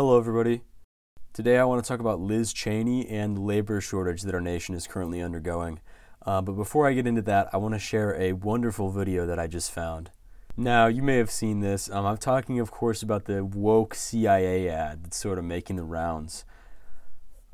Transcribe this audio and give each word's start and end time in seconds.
Hello, 0.00 0.16
everybody. 0.16 0.62
Today 1.32 1.58
I 1.58 1.64
want 1.64 1.82
to 1.82 1.88
talk 1.88 1.98
about 1.98 2.20
Liz 2.20 2.52
Cheney 2.52 3.08
and 3.08 3.36
the 3.36 3.40
labor 3.40 3.80
shortage 3.80 4.22
that 4.22 4.32
our 4.32 4.40
nation 4.40 4.76
is 4.76 4.86
currently 4.86 5.20
undergoing. 5.20 5.80
Uh, 6.24 6.40
but 6.40 6.52
before 6.52 6.86
I 6.86 6.92
get 6.92 7.08
into 7.08 7.22
that, 7.22 7.48
I 7.52 7.56
want 7.56 7.74
to 7.74 7.80
share 7.80 8.14
a 8.14 8.34
wonderful 8.34 8.90
video 8.90 9.26
that 9.26 9.40
I 9.40 9.48
just 9.48 9.72
found. 9.72 10.12
Now, 10.56 10.86
you 10.86 11.02
may 11.02 11.16
have 11.16 11.32
seen 11.32 11.62
this. 11.62 11.90
Um, 11.90 12.06
I'm 12.06 12.16
talking, 12.16 12.60
of 12.60 12.70
course, 12.70 13.02
about 13.02 13.24
the 13.24 13.44
woke 13.44 13.92
CIA 13.96 14.68
ad 14.68 15.02
that's 15.02 15.16
sort 15.16 15.36
of 15.36 15.44
making 15.44 15.74
the 15.74 15.82
rounds. 15.82 16.44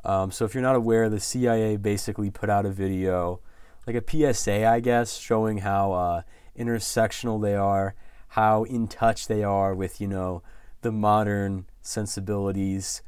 Um, 0.04 0.30
so, 0.30 0.44
if 0.44 0.52
you're 0.52 0.62
not 0.62 0.76
aware, 0.76 1.08
the 1.08 1.20
CIA 1.20 1.78
basically 1.78 2.30
put 2.30 2.50
out 2.50 2.66
a 2.66 2.70
video, 2.70 3.40
like 3.86 3.96
a 3.96 4.34
PSA, 4.34 4.66
I 4.66 4.80
guess, 4.80 5.16
showing 5.16 5.58
how 5.58 5.92
uh, 5.92 6.22
intersectional 6.58 7.40
they 7.40 7.54
are, 7.54 7.94
how 8.28 8.64
in 8.64 8.86
touch 8.86 9.28
they 9.28 9.42
are 9.42 9.74
with, 9.74 9.98
you 9.98 10.08
know, 10.08 10.42
the 10.82 10.92
modern 10.92 11.64
sensibilities. 11.84 13.02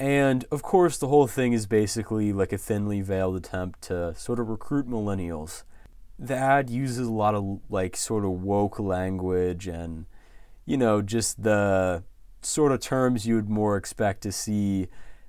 And 0.00 0.44
of 0.50 0.62
course, 0.62 0.98
the 0.98 1.06
whole 1.06 1.28
thing 1.28 1.52
is 1.52 1.66
basically 1.66 2.32
like 2.32 2.52
a 2.52 2.58
thinly 2.58 3.00
veiled 3.00 3.36
attempt 3.36 3.82
to 3.82 4.14
sort 4.16 4.40
of 4.40 4.48
recruit 4.48 4.88
millennials. 4.88 5.62
The 6.18 6.34
ad 6.34 6.70
uses 6.70 7.06
a 7.06 7.12
lot 7.12 7.34
of 7.34 7.60
like 7.70 7.96
sort 7.96 8.24
of 8.24 8.42
woke 8.42 8.80
language 8.80 9.68
and, 9.68 10.06
you 10.66 10.76
know, 10.76 11.00
just 11.00 11.42
the 11.42 12.02
sort 12.42 12.72
of 12.72 12.80
terms 12.80 13.26
you 13.26 13.36
would 13.36 13.48
more 13.48 13.76
expect 13.76 14.22
to 14.22 14.32
see 14.32 14.88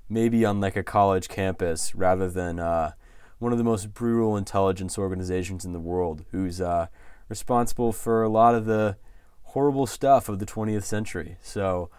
maybe 0.09 0.45
on 0.45 0.59
like 0.59 0.75
a 0.75 0.83
college 0.83 1.27
campus 1.27 1.95
rather 1.95 2.29
than 2.29 2.59
uh, 2.59 2.91
one 3.39 3.51
of 3.51 3.57
the 3.57 3.63
most 3.63 3.93
brutal 3.93 4.37
intelligence 4.37 4.97
organizations 4.97 5.65
in 5.65 5.73
the 5.73 5.79
world 5.79 6.25
who's 6.31 6.61
uh, 6.61 6.87
responsible 7.29 7.91
for 7.91 8.23
a 8.23 8.29
lot 8.29 8.55
of 8.55 8.65
the 8.65 8.97
horrible 9.43 9.87
stuff 9.87 10.29
of 10.29 10.39
the 10.39 10.45
20th 10.45 10.83
century. 10.83 11.37
So, 11.41 11.89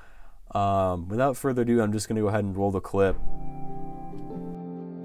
um, 0.55 1.09
without 1.09 1.37
further 1.37 1.63
ado, 1.63 1.81
I'm 1.81 1.93
just 1.93 2.09
going 2.09 2.17
to 2.17 2.23
go 2.23 2.29
ahead 2.29 2.45
and 2.45 2.57
roll 2.57 2.71
the 2.71 2.81
clip. 2.81 3.17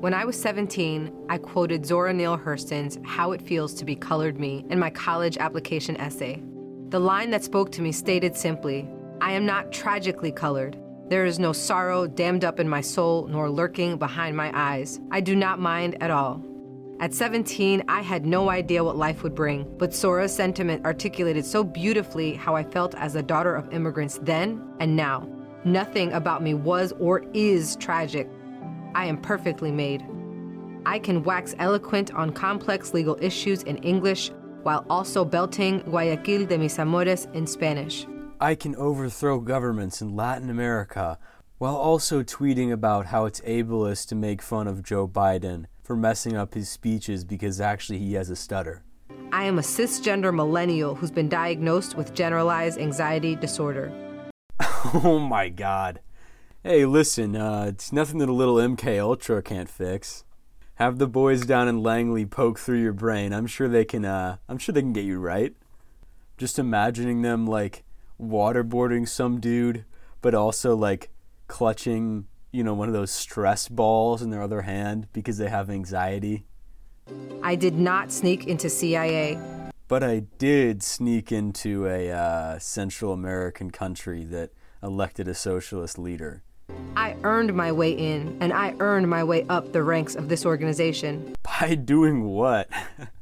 When 0.02 0.14
I 0.14 0.26
was 0.26 0.40
17, 0.42 1.28
I 1.30 1.38
quoted 1.38 1.86
Zora 1.86 2.12
Neale 2.12 2.38
Hurston's 2.38 2.98
How 3.04 3.34
It 3.34 3.42
Feels 3.42 3.74
to 3.76 3.86
Be 3.86 3.96
Colored 3.96 4.40
Me 4.40 4.66
in 4.70 4.80
my 4.80 4.90
college 4.90 5.38
application 5.38 5.96
essay. 5.98 6.42
The 6.90 7.00
line 7.00 7.30
that 7.32 7.44
spoke 7.44 7.72
to 7.74 7.82
me 7.82 7.92
stated 7.92 8.36
simply 8.36 8.90
I 9.22 9.34
am 9.34 9.46
not 9.46 9.72
tragically 9.72 10.32
colored. 10.32 10.80
There 11.08 11.26
is 11.26 11.38
no 11.38 11.54
sorrow 11.54 12.08
dammed 12.08 12.44
up 12.44 12.60
in 12.60 12.68
my 12.68 12.82
soul 12.82 13.28
nor 13.28 13.50
lurking 13.50 13.98
behind 13.98 14.36
my 14.36 14.52
eyes. 14.56 15.00
I 15.12 15.22
do 15.22 15.36
not 15.36 15.60
mind 15.60 16.02
at 16.02 16.10
all. 16.10 16.44
At 17.02 17.16
17, 17.16 17.84
I 17.88 18.02
had 18.02 18.28
no 18.28 18.52
idea 18.52 18.84
what 18.84 18.96
life 18.96 19.24
would 19.24 19.34
bring, 19.34 19.66
but 19.80 19.92
Zora's 19.92 20.36
sentiment 20.36 20.86
articulated 20.86 21.44
so 21.44 21.64
beautifully 21.64 22.36
how 22.36 22.56
I 22.56 22.64
felt 22.64 22.94
as 22.94 23.16
a 23.16 23.24
daughter 23.24 23.56
of 23.56 23.74
immigrants 23.74 24.20
then 24.22 24.62
and 24.80 24.96
now. 24.96 25.28
Nothing 25.66 26.14
about 26.14 26.44
me 26.44 26.54
was 26.54 26.94
or 27.00 27.24
is 27.34 27.76
tragic. 27.78 28.30
I 28.94 29.08
am 29.08 29.20
perfectly 29.20 29.72
made. 29.72 30.06
I 30.86 31.00
can 31.00 31.24
wax 31.24 31.56
eloquent 31.58 32.14
on 32.14 32.34
complex 32.34 32.94
legal 32.94 33.18
issues 33.20 33.64
in 33.64 33.78
English 33.78 34.30
while 34.62 34.86
also 34.88 35.26
belting 35.26 35.80
Guayaquil 35.80 36.46
de 36.46 36.56
mis 36.60 36.78
amores 36.78 37.28
in 37.34 37.48
Spanish. 37.48 38.06
I 38.40 38.54
can 38.54 38.76
overthrow 38.76 39.40
governments 39.40 40.04
in 40.04 40.16
Latin 40.16 40.52
America 40.52 41.18
while 41.58 41.76
also 41.76 42.22
tweeting 42.22 42.72
about 42.72 43.08
how 43.08 43.26
it's 43.26 43.42
ableist 43.42 44.08
to 44.10 44.16
make 44.16 44.44
fun 44.44 44.68
of 44.68 44.84
Joe 44.84 45.08
Biden 45.08 45.66
for 45.84 45.96
messing 45.96 46.36
up 46.36 46.54
his 46.54 46.70
speeches 46.70 47.24
because 47.24 47.60
actually 47.60 48.00
he 48.00 48.14
has 48.14 48.30
a 48.30 48.36
stutter. 48.36 48.84
I 49.32 49.46
am 49.46 49.60
a 49.60 49.62
cisgender 49.62 50.34
millennial 50.34 50.96
who's 50.96 51.12
been 51.12 51.30
diagnosed 51.30 51.96
with 51.96 52.14
generalized 52.14 52.80
anxiety 52.80 53.36
disorder. 53.36 53.92
oh 54.94 55.20
my 55.20 55.50
god. 55.50 56.02
Hey, 56.64 56.86
listen, 56.86 57.36
uh, 57.36 57.66
it's 57.70 57.92
nothing 57.92 58.20
that 58.20 58.30
a 58.30 58.34
little 58.34 58.56
MK 58.56 59.00
Ultra 59.00 59.42
can't 59.42 59.70
fix. 59.70 60.26
Have 60.76 60.98
the 60.98 61.08
boys 61.08 61.46
down 61.46 61.68
in 61.68 61.82
Langley 61.82 62.26
poke 62.26 62.60
through 62.60 62.82
your 62.82 62.94
brain. 62.94 63.34
I'm 63.34 63.48
sure 63.48 63.68
they 63.68 63.86
can 63.86 64.04
uh 64.04 64.38
I'm 64.50 64.58
sure 64.58 64.74
they 64.74 64.82
can 64.82 64.94
get 64.94 65.06
you 65.06 65.20
right. 65.20 65.56
Just 66.38 66.60
imagining 66.60 67.22
them 67.22 67.46
like 67.46 67.84
waterboarding 68.20 69.08
some 69.08 69.40
dude, 69.40 69.86
but 70.22 70.34
also 70.34 70.76
like 70.76 71.10
clutching 71.48 72.28
you 72.52 72.64
know, 72.64 72.74
one 72.74 72.88
of 72.88 72.94
those 72.94 73.12
stress 73.12 73.68
balls 73.68 74.22
in 74.22 74.30
their 74.30 74.42
other 74.42 74.62
hand 74.62 75.08
because 75.14 75.38
they 75.38 75.50
have 75.50 75.70
anxiety. 75.70 76.46
I 77.42 77.56
did 77.56 77.76
not 77.76 78.12
sneak 78.12 78.48
into 78.48 78.70
CIA. 78.70 79.40
But 79.88 80.04
I 80.04 80.20
did 80.38 80.84
sneak 80.84 81.32
into 81.32 81.86
a 81.88 82.12
uh, 82.12 82.60
Central 82.60 83.14
American 83.14 83.72
country 83.72 84.24
that 84.26 84.52
elected 84.82 85.28
a 85.28 85.34
socialist 85.34 85.98
leader. 85.98 86.44
I 86.96 87.16
earned 87.24 87.54
my 87.54 87.72
way 87.72 87.92
in, 87.92 88.38
and 88.40 88.54
I 88.54 88.74
earned 88.80 89.10
my 89.10 89.24
way 89.24 89.46
up 89.50 89.74
the 89.74 89.84
ranks 89.84 90.16
of 90.16 90.30
this 90.30 90.46
organization. 90.46 91.36
By 91.44 91.76
doing 91.76 92.24
what? 92.24 92.70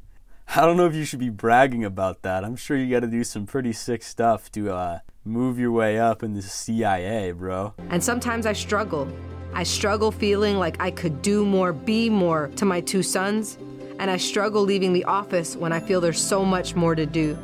I 0.56 0.66
don't 0.66 0.76
know 0.76 0.86
if 0.86 0.94
you 0.96 1.04
should 1.04 1.20
be 1.20 1.28
bragging 1.28 1.84
about 1.84 2.22
that. 2.22 2.44
I'm 2.44 2.56
sure 2.56 2.76
you 2.76 2.90
got 2.90 3.00
to 3.00 3.06
do 3.06 3.22
some 3.22 3.46
pretty 3.46 3.72
sick 3.72 4.02
stuff 4.02 4.50
to 4.52 4.72
uh, 4.72 4.98
move 5.24 5.60
your 5.60 5.70
way 5.70 5.98
up 5.98 6.24
in 6.24 6.34
the 6.34 6.42
CIA, 6.42 7.30
bro. 7.30 7.74
And 7.88 8.02
sometimes 8.02 8.46
I 8.46 8.52
struggle. 8.52 9.08
I 9.52 9.62
struggle 9.62 10.10
feeling 10.10 10.58
like 10.58 10.76
I 10.80 10.90
could 10.90 11.22
do 11.22 11.46
more, 11.46 11.72
be 11.72 12.10
more 12.10 12.50
to 12.56 12.64
my 12.64 12.80
two 12.80 13.02
sons, 13.02 13.58
and 14.00 14.10
I 14.10 14.16
struggle 14.16 14.62
leaving 14.62 14.92
the 14.92 15.04
office 15.04 15.54
when 15.54 15.72
I 15.72 15.78
feel 15.78 16.00
there's 16.00 16.20
so 16.20 16.44
much 16.44 16.74
more 16.74 16.96
to 16.96 17.06
do. 17.06 17.38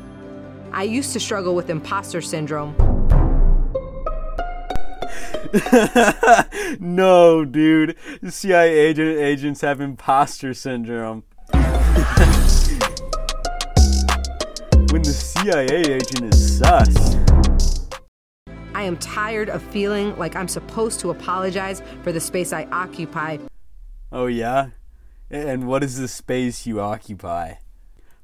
I 0.72 0.82
used 0.82 1.12
to 1.12 1.20
struggle 1.20 1.54
with 1.54 1.70
imposter 1.70 2.20
syndrome. 2.20 2.74
no, 6.80 7.44
dude. 7.44 7.96
CIA 8.28 8.72
agent 8.72 9.16
agents 9.18 9.60
have 9.60 9.80
imposter 9.80 10.52
syndrome. 10.54 11.22
CIA 15.46 15.80
agent 15.94 16.34
is 16.34 16.58
sus. 16.58 17.16
I 18.74 18.82
am 18.82 18.96
tired 18.96 19.48
of 19.48 19.62
feeling 19.62 20.18
like 20.18 20.34
I'm 20.34 20.48
supposed 20.48 20.98
to 21.00 21.10
apologize 21.10 21.82
for 22.02 22.10
the 22.10 22.18
space 22.18 22.52
I 22.52 22.64
occupy. 22.72 23.38
Oh, 24.10 24.26
yeah? 24.26 24.70
And 25.30 25.68
what 25.68 25.84
is 25.84 25.98
the 25.98 26.08
space 26.08 26.66
you 26.66 26.80
occupy? 26.80 27.54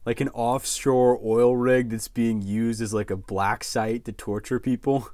Like 0.05 0.21
an 0.21 0.31
offshore 0.31 1.21
oil 1.25 1.57
rig 1.57 1.91
that's 1.91 2.09
being 2.09 2.43
used 2.43 2.83
as 2.83 2.93
like 2.93 3.13
a 3.13 3.17
black 3.17 3.63
site 3.63 4.05
to 4.07 4.13
torture 4.13 4.59
people? 4.59 5.09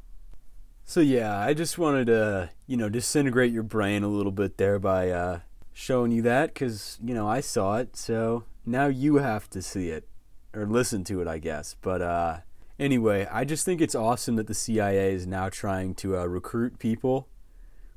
So, 0.87 1.01
yeah, 1.01 1.39
I 1.39 1.53
just 1.53 1.77
wanted 1.77 2.07
to, 2.07 2.49
you 2.67 2.79
know, 2.79 2.89
disintegrate 2.89 3.53
your 3.53 3.65
brain 3.65 4.03
a 4.03 4.09
little 4.09 4.33
bit 4.33 4.57
there 4.57 4.79
by 4.79 5.11
uh, 5.11 5.41
showing 5.75 6.13
you 6.13 6.23
that 6.23 6.55
because, 6.55 6.99
you 7.05 7.13
know, 7.13 7.29
I 7.29 7.41
saw 7.41 7.77
it. 7.77 7.99
So 7.99 8.45
now 8.65 8.87
you 8.87 9.17
have 9.17 9.51
to 9.51 9.61
see 9.61 9.91
it 9.91 10.09
or 10.55 10.67
listen 10.67 11.05
to 11.05 11.21
it, 11.21 11.29
I 11.29 11.39
guess. 11.39 11.77
But, 11.81 12.03
uh, 12.03 12.39
Anyway, 12.79 13.27
I 13.31 13.45
just 13.45 13.65
think 13.65 13.81
it's 13.81 13.97
awesome 13.97 14.37
that 14.37 14.47
the 14.47 14.55
CIA 14.55 15.13
is 15.13 15.27
now 15.27 15.49
trying 15.49 15.95
to 15.97 16.17
uh, 16.17 16.27
recruit 16.27 16.79
people 16.79 17.29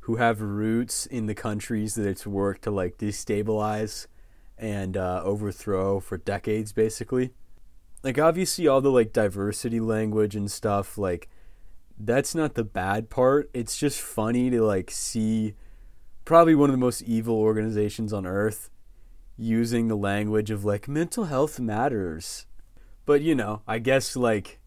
who 0.02 0.16
have 0.16 0.42
roots 0.42 1.06
in 1.06 1.28
the 1.28 1.36
countries 1.36 1.94
that 1.96 2.08
it's 2.08 2.26
worked 2.26 2.64
to 2.64 2.72
like 2.72 2.98
destabilize 2.98 4.08
and 4.58 4.98
uh, 4.98 5.22
overthrow 5.24 6.00
for 6.00 6.18
decades, 6.18 6.74
basically. 6.74 7.32
Like 8.02 8.18
obviously, 8.18 8.68
all 8.68 8.82
the 8.82 8.90
like 8.90 9.14
diversity 9.14 9.80
language 9.80 10.36
and 10.36 10.50
stuff, 10.50 10.98
like 10.98 11.30
that's 12.00 12.34
not 12.34 12.56
the 12.56 12.64
bad 12.64 13.12
part. 13.12 13.52
It's 13.54 13.78
just 13.78 14.02
funny 14.02 14.50
to 14.50 14.64
like 14.64 14.90
see 14.90 15.54
probably 16.26 16.56
one 16.56 16.72
of 16.72 16.74
the 16.74 16.80
most 16.80 17.04
evil 17.04 17.36
organizations 17.36 18.12
on 18.12 18.26
earth 18.26 18.72
using 19.42 19.88
the 19.88 19.98
language 19.98 20.52
of 20.52 20.64
like 20.64 20.88
mental 20.88 21.26
health 21.26 21.60
matters. 21.60 22.46
But 23.06 23.22
you 23.22 23.34
know, 23.34 23.64
I 23.68 23.80
guess 23.80 24.16
like 24.16 24.60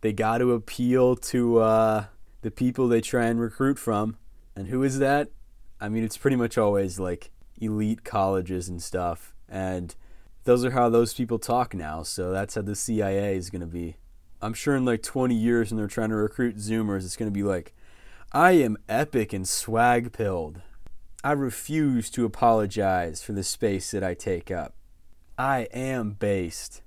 they 0.00 0.12
got 0.12 0.38
to 0.38 0.52
appeal 0.52 1.16
to 1.16 1.58
uh, 1.58 2.04
the 2.42 2.50
people 2.50 2.88
they 2.88 3.00
try 3.00 3.26
and 3.26 3.40
recruit 3.40 3.78
from. 3.78 4.16
And 4.54 4.68
who 4.68 4.82
is 4.82 4.98
that? 4.98 5.30
I 5.80 5.88
mean, 5.88 6.02
it's 6.02 6.16
pretty 6.16 6.36
much 6.36 6.58
always 6.58 6.98
like 6.98 7.30
elite 7.60 8.04
colleges 8.04 8.68
and 8.68 8.82
stuff. 8.82 9.34
And 9.48 9.94
those 10.44 10.64
are 10.64 10.70
how 10.72 10.88
those 10.88 11.14
people 11.14 11.38
talk 11.38 11.74
now. 11.74 12.02
So 12.02 12.32
that's 12.32 12.54
how 12.56 12.62
the 12.62 12.74
CIA 12.74 13.36
is 13.36 13.50
going 13.50 13.60
to 13.60 13.66
be. 13.66 13.96
I'm 14.42 14.54
sure 14.54 14.76
in 14.76 14.84
like 14.84 15.02
20 15.02 15.34
years 15.34 15.70
when 15.70 15.78
they're 15.78 15.86
trying 15.86 16.10
to 16.10 16.16
recruit 16.16 16.56
Zoomers, 16.56 17.04
it's 17.04 17.16
going 17.16 17.30
to 17.30 17.34
be 17.34 17.42
like, 17.42 17.74
I 18.32 18.52
am 18.52 18.76
epic 18.88 19.32
and 19.32 19.48
swag 19.48 20.12
pilled. 20.12 20.62
I 21.26 21.32
refuse 21.32 22.08
to 22.10 22.24
apologize 22.24 23.20
for 23.20 23.32
the 23.32 23.42
space 23.42 23.90
that 23.90 24.04
I 24.04 24.14
take 24.14 24.52
up. 24.52 24.74
I 25.36 25.66
am 25.72 26.12
based. 26.12 26.82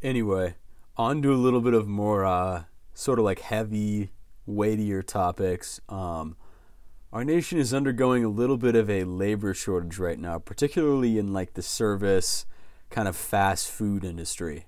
Anyway, 0.00 0.54
on 0.96 1.22
to 1.22 1.34
a 1.34 1.34
little 1.34 1.60
bit 1.60 1.74
of 1.74 1.88
more 1.88 2.24
uh, 2.24 2.62
sort 2.94 3.18
of 3.18 3.24
like 3.24 3.40
heavy, 3.40 4.12
weightier 4.46 5.02
topics. 5.02 5.80
Um, 5.88 6.36
our 7.12 7.24
nation 7.24 7.58
is 7.58 7.74
undergoing 7.74 8.22
a 8.24 8.28
little 8.28 8.58
bit 8.58 8.76
of 8.76 8.88
a 8.88 9.02
labor 9.02 9.54
shortage 9.54 9.98
right 9.98 10.20
now, 10.20 10.38
particularly 10.38 11.18
in 11.18 11.32
like 11.32 11.54
the 11.54 11.60
service 11.60 12.46
kind 12.90 13.08
of 13.08 13.16
fast 13.16 13.72
food 13.72 14.04
industry. 14.04 14.66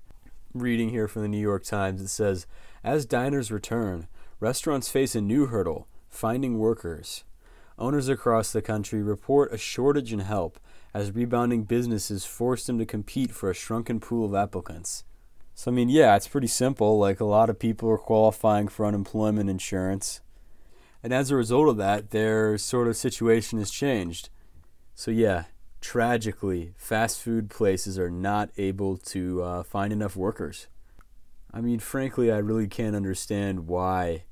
Reading 0.53 0.89
here 0.89 1.07
from 1.07 1.23
the 1.23 1.29
New 1.29 1.39
York 1.39 1.63
Times, 1.63 2.01
it 2.01 2.09
says, 2.09 2.49
as 2.83 3.07
diners 3.07 3.53
return, 3.53 4.09
restaurants 4.41 4.89
face 4.89 5.15
a 5.15 5.21
new 5.21 5.47
hurdle 5.47 5.87
finding 6.11 6.59
workers. 6.59 7.23
Owners 7.82 8.08
across 8.08 8.52
the 8.52 8.62
country 8.62 9.02
report 9.02 9.52
a 9.52 9.58
shortage 9.58 10.12
in 10.12 10.20
help 10.20 10.61
as 10.94 11.11
rebounding 11.11 11.64
businesses 11.64 12.25
force 12.25 12.64
them 12.64 12.79
to 12.79 12.87
compete 12.87 13.32
for 13.32 13.50
a 13.50 13.55
shrunken 13.55 13.99
pool 13.99 14.25
of 14.25 14.37
applicants. 14.37 15.02
So, 15.56 15.73
I 15.73 15.75
mean, 15.75 15.88
yeah, 15.88 16.14
it's 16.14 16.29
pretty 16.29 16.46
simple. 16.46 16.96
Like, 16.96 17.19
a 17.19 17.25
lot 17.25 17.50
of 17.50 17.58
people 17.58 17.90
are 17.90 17.99
qualifying 17.99 18.69
for 18.69 18.87
unemployment 18.87 19.50
insurance. 19.50 20.20
And 21.02 21.12
as 21.12 21.32
a 21.32 21.37
result 21.37 21.69
of 21.70 21.76
that, 21.79 22.11
their 22.11 22.56
sort 22.56 22.87
of 22.87 22.96
situation 22.96 23.58
has 23.58 23.73
changed. 23.73 24.29
So, 24.94 25.11
yeah, 25.11 25.46
tragically, 25.81 26.75
fast 26.76 27.19
food 27.19 27.50
places 27.50 27.99
are 27.99 28.12
not 28.12 28.50
able 28.56 28.96
to 28.96 29.43
uh, 29.43 29.62
find 29.64 29.93
enough 29.93 30.14
workers. 30.14 30.69
I 31.52 31.61
mean, 31.61 31.81
frankly, 31.81 32.31
I 32.31 32.38
really 32.38 32.69
can't 32.69 32.94
understand 32.94 33.67
why 33.67 34.23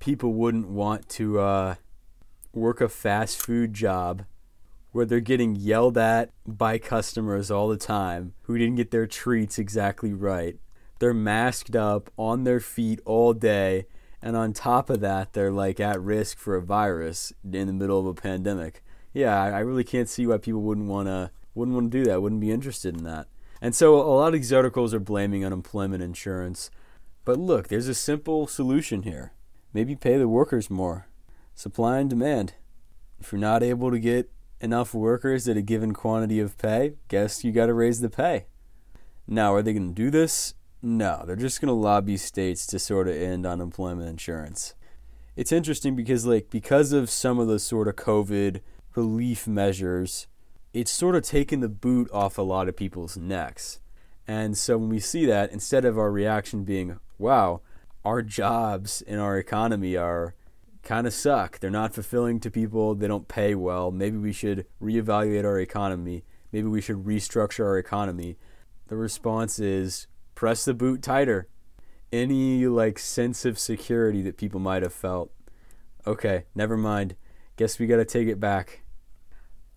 people 0.00 0.32
wouldn't 0.32 0.66
want 0.66 1.08
to 1.10 1.38
uh, 1.38 1.74
work 2.52 2.80
a 2.80 2.88
fast 2.88 3.40
food 3.40 3.74
job 3.74 4.24
where 4.92 5.06
they're 5.06 5.20
getting 5.20 5.56
yelled 5.56 5.96
at 5.96 6.30
by 6.46 6.78
customers 6.78 7.50
all 7.50 7.68
the 7.68 7.76
time 7.76 8.34
who 8.42 8.58
didn't 8.58 8.76
get 8.76 8.90
their 8.90 9.06
treats 9.06 9.58
exactly 9.58 10.12
right. 10.12 10.58
They're 10.98 11.14
masked 11.14 11.74
up 11.74 12.10
on 12.16 12.44
their 12.44 12.60
feet 12.60 13.00
all 13.04 13.32
day, 13.32 13.86
and 14.20 14.36
on 14.36 14.52
top 14.52 14.88
of 14.88 15.00
that, 15.00 15.32
they're 15.32 15.50
like 15.50 15.80
at 15.80 16.00
risk 16.00 16.38
for 16.38 16.54
a 16.54 16.62
virus 16.62 17.32
in 17.42 17.66
the 17.66 17.72
middle 17.72 17.98
of 17.98 18.06
a 18.06 18.14
pandemic. 18.14 18.84
Yeah, 19.12 19.42
I 19.42 19.58
really 19.60 19.84
can't 19.84 20.08
see 20.08 20.26
why 20.26 20.38
people 20.38 20.62
wouldn't 20.62 20.88
want 20.88 21.08
to 21.08 21.30
wouldn't 21.54 21.74
want 21.74 21.90
to 21.90 21.98
do 21.98 22.04
that, 22.04 22.22
wouldn't 22.22 22.40
be 22.40 22.50
interested 22.50 22.96
in 22.96 23.04
that. 23.04 23.26
And 23.60 23.74
so 23.74 23.96
a 23.96 24.14
lot 24.14 24.28
of 24.28 24.32
these 24.34 24.52
articles 24.52 24.94
are 24.94 25.00
blaming 25.00 25.44
unemployment 25.44 26.02
insurance. 26.02 26.70
But 27.24 27.38
look, 27.38 27.68
there's 27.68 27.88
a 27.88 27.94
simple 27.94 28.46
solution 28.46 29.02
here. 29.02 29.32
Maybe 29.72 29.94
pay 29.94 30.16
the 30.16 30.28
workers 30.28 30.70
more. 30.70 31.06
Supply 31.54 31.98
and 31.98 32.10
demand. 32.10 32.54
If 33.20 33.32
you're 33.32 33.40
not 33.40 33.62
able 33.62 33.90
to 33.90 33.98
get 33.98 34.30
enough 34.60 34.94
workers 34.94 35.48
at 35.48 35.56
a 35.56 35.62
given 35.62 35.92
quantity 35.92 36.40
of 36.40 36.56
pay, 36.58 36.94
guess 37.08 37.44
you 37.44 37.52
got 37.52 37.66
to 37.66 37.74
raise 37.74 38.00
the 38.00 38.10
pay. 38.10 38.46
Now, 39.26 39.54
are 39.54 39.62
they 39.62 39.72
going 39.72 39.94
to 39.94 39.94
do 39.94 40.10
this? 40.10 40.54
No, 40.80 41.22
they're 41.26 41.36
just 41.36 41.60
going 41.60 41.68
to 41.68 41.74
lobby 41.74 42.16
states 42.16 42.66
to 42.66 42.78
sort 42.78 43.06
of 43.06 43.14
end 43.14 43.46
unemployment 43.46 44.08
insurance. 44.08 44.74
It's 45.36 45.52
interesting 45.52 45.94
because, 45.94 46.26
like, 46.26 46.50
because 46.50 46.92
of 46.92 47.08
some 47.08 47.38
of 47.38 47.48
the 47.48 47.58
sort 47.58 47.88
of 47.88 47.96
COVID 47.96 48.60
relief 48.94 49.46
measures, 49.46 50.26
it's 50.72 50.90
sort 50.90 51.14
of 51.14 51.22
taken 51.22 51.60
the 51.60 51.68
boot 51.68 52.10
off 52.12 52.38
a 52.38 52.42
lot 52.42 52.68
of 52.68 52.76
people's 52.76 53.16
necks. 53.16 53.80
And 54.26 54.56
so 54.56 54.78
when 54.78 54.88
we 54.88 55.00
see 55.00 55.26
that, 55.26 55.52
instead 55.52 55.84
of 55.84 55.98
our 55.98 56.10
reaction 56.10 56.64
being, 56.64 56.98
wow, 57.18 57.60
our 58.04 58.22
jobs 58.22 59.02
in 59.02 59.18
our 59.18 59.38
economy 59.38 59.96
are 59.96 60.34
kind 60.82 61.06
of 61.06 61.14
suck. 61.14 61.60
They're 61.60 61.70
not 61.70 61.94
fulfilling 61.94 62.40
to 62.40 62.50
people. 62.50 62.94
They 62.94 63.08
don't 63.08 63.28
pay 63.28 63.54
well. 63.54 63.90
Maybe 63.90 64.18
we 64.18 64.32
should 64.32 64.66
reevaluate 64.80 65.44
our 65.44 65.58
economy. 65.58 66.24
Maybe 66.50 66.68
we 66.68 66.80
should 66.80 67.04
restructure 67.04 67.64
our 67.64 67.78
economy. 67.78 68.36
The 68.88 68.96
response 68.96 69.58
is 69.58 70.06
press 70.34 70.64
the 70.64 70.74
boot 70.74 71.02
tighter. 71.02 71.48
Any 72.12 72.66
like 72.66 72.98
sense 72.98 73.44
of 73.44 73.58
security 73.58 74.22
that 74.22 74.36
people 74.36 74.60
might 74.60 74.82
have 74.82 74.92
felt. 74.92 75.32
Okay, 76.06 76.44
never 76.54 76.76
mind. 76.76 77.16
Guess 77.56 77.78
we 77.78 77.86
got 77.86 77.96
to 77.96 78.04
take 78.04 78.28
it 78.28 78.40
back. 78.40 78.82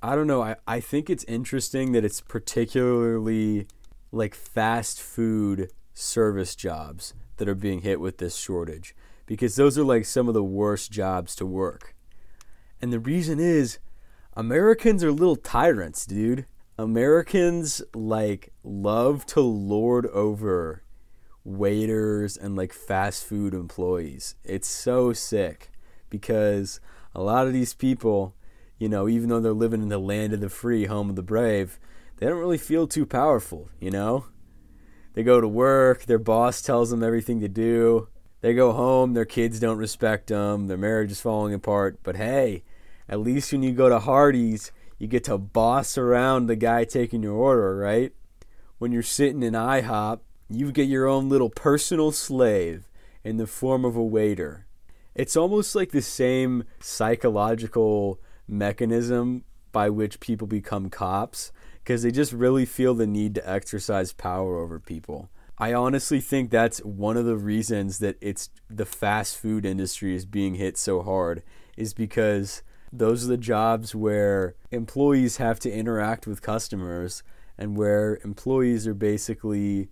I 0.01 0.15
don't 0.15 0.27
know. 0.27 0.41
I, 0.41 0.55
I 0.67 0.79
think 0.79 1.09
it's 1.09 1.23
interesting 1.25 1.91
that 1.93 2.03
it's 2.03 2.21
particularly 2.21 3.67
like 4.11 4.35
fast 4.35 5.01
food 5.01 5.71
service 5.93 6.55
jobs 6.55 7.13
that 7.37 7.47
are 7.47 7.55
being 7.55 7.81
hit 7.81 7.99
with 7.99 8.17
this 8.17 8.35
shortage 8.35 8.95
because 9.25 9.55
those 9.55 9.77
are 9.77 9.83
like 9.83 10.05
some 10.05 10.27
of 10.27 10.33
the 10.33 10.43
worst 10.43 10.91
jobs 10.91 11.35
to 11.35 11.45
work. 11.45 11.95
And 12.81 12.91
the 12.91 12.99
reason 12.99 13.39
is 13.39 13.79
Americans 14.33 15.03
are 15.03 15.11
little 15.11 15.35
tyrants, 15.35 16.05
dude. 16.05 16.45
Americans 16.77 17.81
like 17.93 18.51
love 18.63 19.25
to 19.27 19.39
lord 19.39 20.05
over 20.07 20.83
waiters 21.45 22.35
and 22.35 22.55
like 22.55 22.73
fast 22.73 23.23
food 23.23 23.53
employees. 23.53 24.35
It's 24.43 24.67
so 24.67 25.13
sick 25.13 25.71
because 26.09 26.79
a 27.13 27.21
lot 27.21 27.47
of 27.47 27.53
these 27.53 27.73
people, 27.73 28.35
you 28.77 28.89
know, 28.89 29.07
even 29.07 29.29
though 29.29 29.39
they're 29.39 29.53
living 29.53 29.81
in 29.81 29.89
the 29.89 29.97
land 29.97 30.33
of 30.33 30.41
the 30.41 30.49
free, 30.49 30.85
home 30.85 31.09
of 31.09 31.15
the 31.15 31.23
brave, 31.23 31.79
they 32.17 32.25
don't 32.25 32.39
really 32.39 32.57
feel 32.57 32.87
too 32.87 33.05
powerful, 33.05 33.69
you 33.79 33.91
know? 33.91 34.25
They 35.13 35.23
go 35.23 35.39
to 35.39 35.47
work, 35.47 36.05
their 36.05 36.19
boss 36.19 36.61
tells 36.61 36.89
them 36.89 37.03
everything 37.03 37.39
to 37.39 37.47
do. 37.47 38.09
They 38.45 38.53
go 38.53 38.73
home, 38.73 39.15
their 39.15 39.25
kids 39.25 39.59
don't 39.59 39.79
respect 39.79 40.27
them, 40.27 40.67
their 40.67 40.77
marriage 40.77 41.09
is 41.09 41.19
falling 41.19 41.55
apart. 41.55 41.97
But 42.03 42.15
hey, 42.15 42.61
at 43.09 43.19
least 43.19 43.51
when 43.51 43.63
you 43.63 43.71
go 43.71 43.89
to 43.89 43.97
Hardee's, 43.97 44.71
you 44.99 45.07
get 45.07 45.23
to 45.23 45.39
boss 45.39 45.97
around 45.97 46.45
the 46.45 46.55
guy 46.55 46.83
taking 46.83 47.23
your 47.23 47.33
order, 47.33 47.75
right? 47.75 48.13
When 48.77 48.91
you're 48.91 49.01
sitting 49.01 49.41
in 49.41 49.55
IHOP, 49.55 50.19
you 50.47 50.71
get 50.71 50.87
your 50.87 51.07
own 51.07 51.27
little 51.27 51.49
personal 51.49 52.11
slave 52.11 52.87
in 53.23 53.37
the 53.37 53.47
form 53.47 53.83
of 53.83 53.95
a 53.95 54.03
waiter. 54.03 54.67
It's 55.15 55.35
almost 55.35 55.73
like 55.73 55.89
the 55.89 56.03
same 56.03 56.65
psychological 56.79 58.19
mechanism 58.47 59.43
by 59.71 59.89
which 59.89 60.19
people 60.19 60.45
become 60.45 60.91
cops 60.91 61.51
because 61.79 62.03
they 62.03 62.11
just 62.11 62.31
really 62.31 62.67
feel 62.67 62.93
the 62.93 63.07
need 63.07 63.33
to 63.33 63.49
exercise 63.49 64.13
power 64.13 64.59
over 64.59 64.79
people. 64.79 65.31
I 65.57 65.73
honestly 65.73 66.19
think 66.19 66.49
that's 66.49 66.79
one 66.79 67.15
of 67.15 67.25
the 67.25 67.37
reasons 67.37 67.99
that 67.99 68.17
it's 68.19 68.49
the 68.69 68.85
fast 68.85 69.37
food 69.37 69.65
industry 69.65 70.13
is 70.13 70.25
being 70.25 70.55
hit 70.55 70.77
so 70.77 71.01
hard 71.01 71.43
is 71.77 71.93
because 71.93 72.61
those 72.91 73.25
are 73.25 73.29
the 73.29 73.37
jobs 73.37 73.95
where 73.95 74.55
employees 74.71 75.37
have 75.37 75.59
to 75.59 75.71
interact 75.71 76.27
with 76.27 76.41
customers 76.41 77.23
and 77.57 77.77
where 77.77 78.19
employees 78.23 78.85
are 78.85 78.93
basically 78.93 79.89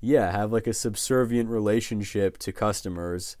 yeah, 0.00 0.30
have 0.30 0.52
like 0.52 0.66
a 0.66 0.72
subservient 0.72 1.48
relationship 1.48 2.38
to 2.38 2.52
customers 2.52 3.36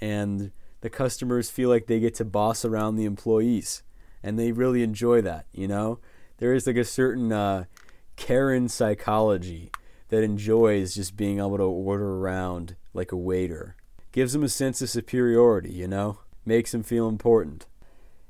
and 0.00 0.50
the 0.80 0.90
customers 0.90 1.50
feel 1.50 1.68
like 1.68 1.86
they 1.86 2.00
get 2.00 2.14
to 2.16 2.24
boss 2.24 2.64
around 2.64 2.96
the 2.96 3.04
employees 3.04 3.82
and 4.22 4.38
they 4.38 4.52
really 4.52 4.82
enjoy 4.82 5.20
that, 5.22 5.46
you 5.52 5.68
know? 5.68 5.98
There 6.38 6.52
is 6.52 6.66
like 6.66 6.76
a 6.76 6.84
certain 6.84 7.32
uh, 7.32 7.64
Karen 8.16 8.68
psychology 8.68 9.70
that 10.10 10.22
enjoys 10.22 10.94
just 10.94 11.16
being 11.16 11.38
able 11.38 11.56
to 11.56 11.64
order 11.64 12.16
around 12.16 12.76
like 12.92 13.10
a 13.10 13.16
waiter. 13.16 13.76
Gives 14.12 14.32
them 14.32 14.44
a 14.44 14.48
sense 14.48 14.82
of 14.82 14.90
superiority, 14.90 15.72
you 15.72 15.88
know? 15.88 16.18
Makes 16.44 16.72
them 16.72 16.82
feel 16.82 17.08
important. 17.08 17.66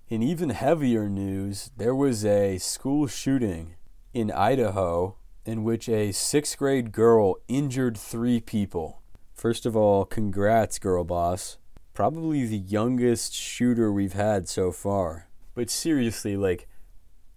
In 0.08 0.22
even 0.22 0.50
heavier 0.50 1.08
news, 1.08 1.70
there 1.76 1.94
was 1.94 2.24
a 2.24 2.58
school 2.58 3.06
shooting 3.06 3.76
in 4.12 4.30
Idaho 4.30 5.16
in 5.44 5.64
which 5.64 5.88
a 5.88 6.12
sixth 6.12 6.58
grade 6.58 6.92
girl 6.92 7.36
injured 7.48 7.96
three 7.96 8.40
people. 8.40 9.00
First 9.34 9.64
of 9.64 9.74
all, 9.74 10.04
congrats, 10.04 10.78
girl 10.78 11.04
boss. 11.04 11.56
Probably 11.94 12.44
the 12.44 12.58
youngest 12.58 13.32
shooter 13.34 13.90
we've 13.90 14.12
had 14.12 14.48
so 14.48 14.70
far. 14.70 15.28
But 15.54 15.70
seriously, 15.70 16.36
like, 16.36 16.68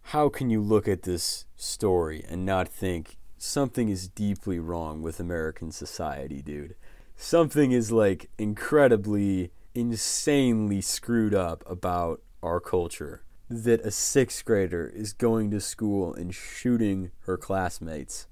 how 0.08 0.28
can 0.28 0.50
you 0.50 0.62
look 0.62 0.88
at 0.88 1.04
this 1.04 1.46
story 1.56 2.26
and 2.28 2.46
not 2.46 2.68
think 2.68 3.18
something 3.44 3.90
is 3.90 4.08
deeply 4.08 4.58
wrong 4.58 5.02
with 5.02 5.20
American 5.20 5.72
society, 5.72 6.42
dude. 6.42 6.76
Something 7.18 7.72
is 7.72 7.92
like 7.92 8.30
incredibly, 8.38 9.52
insanely 9.76 10.80
screwed 10.82 11.36
up 11.36 11.64
about 11.70 12.22
our 12.42 12.60
culture. 12.60 13.22
That 13.50 13.82
a 13.82 13.92
sixth 13.92 14.46
grader 14.46 14.88
is 14.88 15.12
going 15.12 15.52
to 15.52 15.60
school 15.60 16.14
and 16.14 16.34
shooting 16.34 17.12
her 17.26 17.38
classmates. 17.38 18.28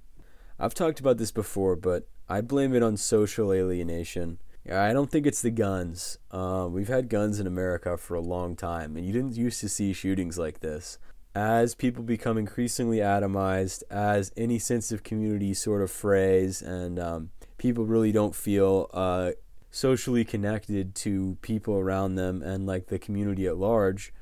I've 0.58 0.74
talked 0.74 1.00
about 1.00 1.18
this 1.18 1.32
before, 1.32 1.76
but 1.76 2.08
I 2.30 2.40
blame 2.42 2.74
it 2.74 2.82
on 2.82 2.96
social 2.96 3.52
alienation. 3.52 4.40
I 4.72 4.94
don't 4.94 5.12
think 5.12 5.28
it's 5.28 5.42
the 5.42 5.52
guns. 5.52 6.20
Uh, 6.32 6.68
we've 6.72 6.88
had 6.88 7.10
guns 7.10 7.40
in 7.40 7.48
America 7.48 7.98
for 7.98 8.16
a 8.16 8.22
long 8.22 8.56
time, 8.56 8.96
and 8.96 9.06
you 9.06 9.12
didn't 9.12 9.36
used 9.36 9.60
to 9.60 9.70
see 9.70 9.92
shootings 9.92 10.38
like 10.38 10.62
this 10.62 10.98
as 11.34 11.76
people 11.76 12.04
become 12.04 12.38
increasingly 12.38 12.98
atomized, 12.98 13.84
as 13.90 14.32
any 14.36 14.60
sense 14.60 14.92
of 14.92 15.04
community 15.04 15.54
sort 15.54 15.82
of 15.82 15.90
frays, 15.90 16.62
and 16.62 17.00
um, 17.00 17.30
people 17.58 17.86
really 17.86 18.12
don't 18.12 18.36
feel 18.36 18.90
uh, 18.94 19.32
socially 19.70 20.26
connected 20.26 20.94
to 20.94 21.38
people 21.42 21.78
around 21.78 22.16
them 22.16 22.42
and 22.42 22.68
like 22.68 22.88
the 22.88 23.00
community 23.00 23.48
at 23.48 23.58
large, 23.58 24.14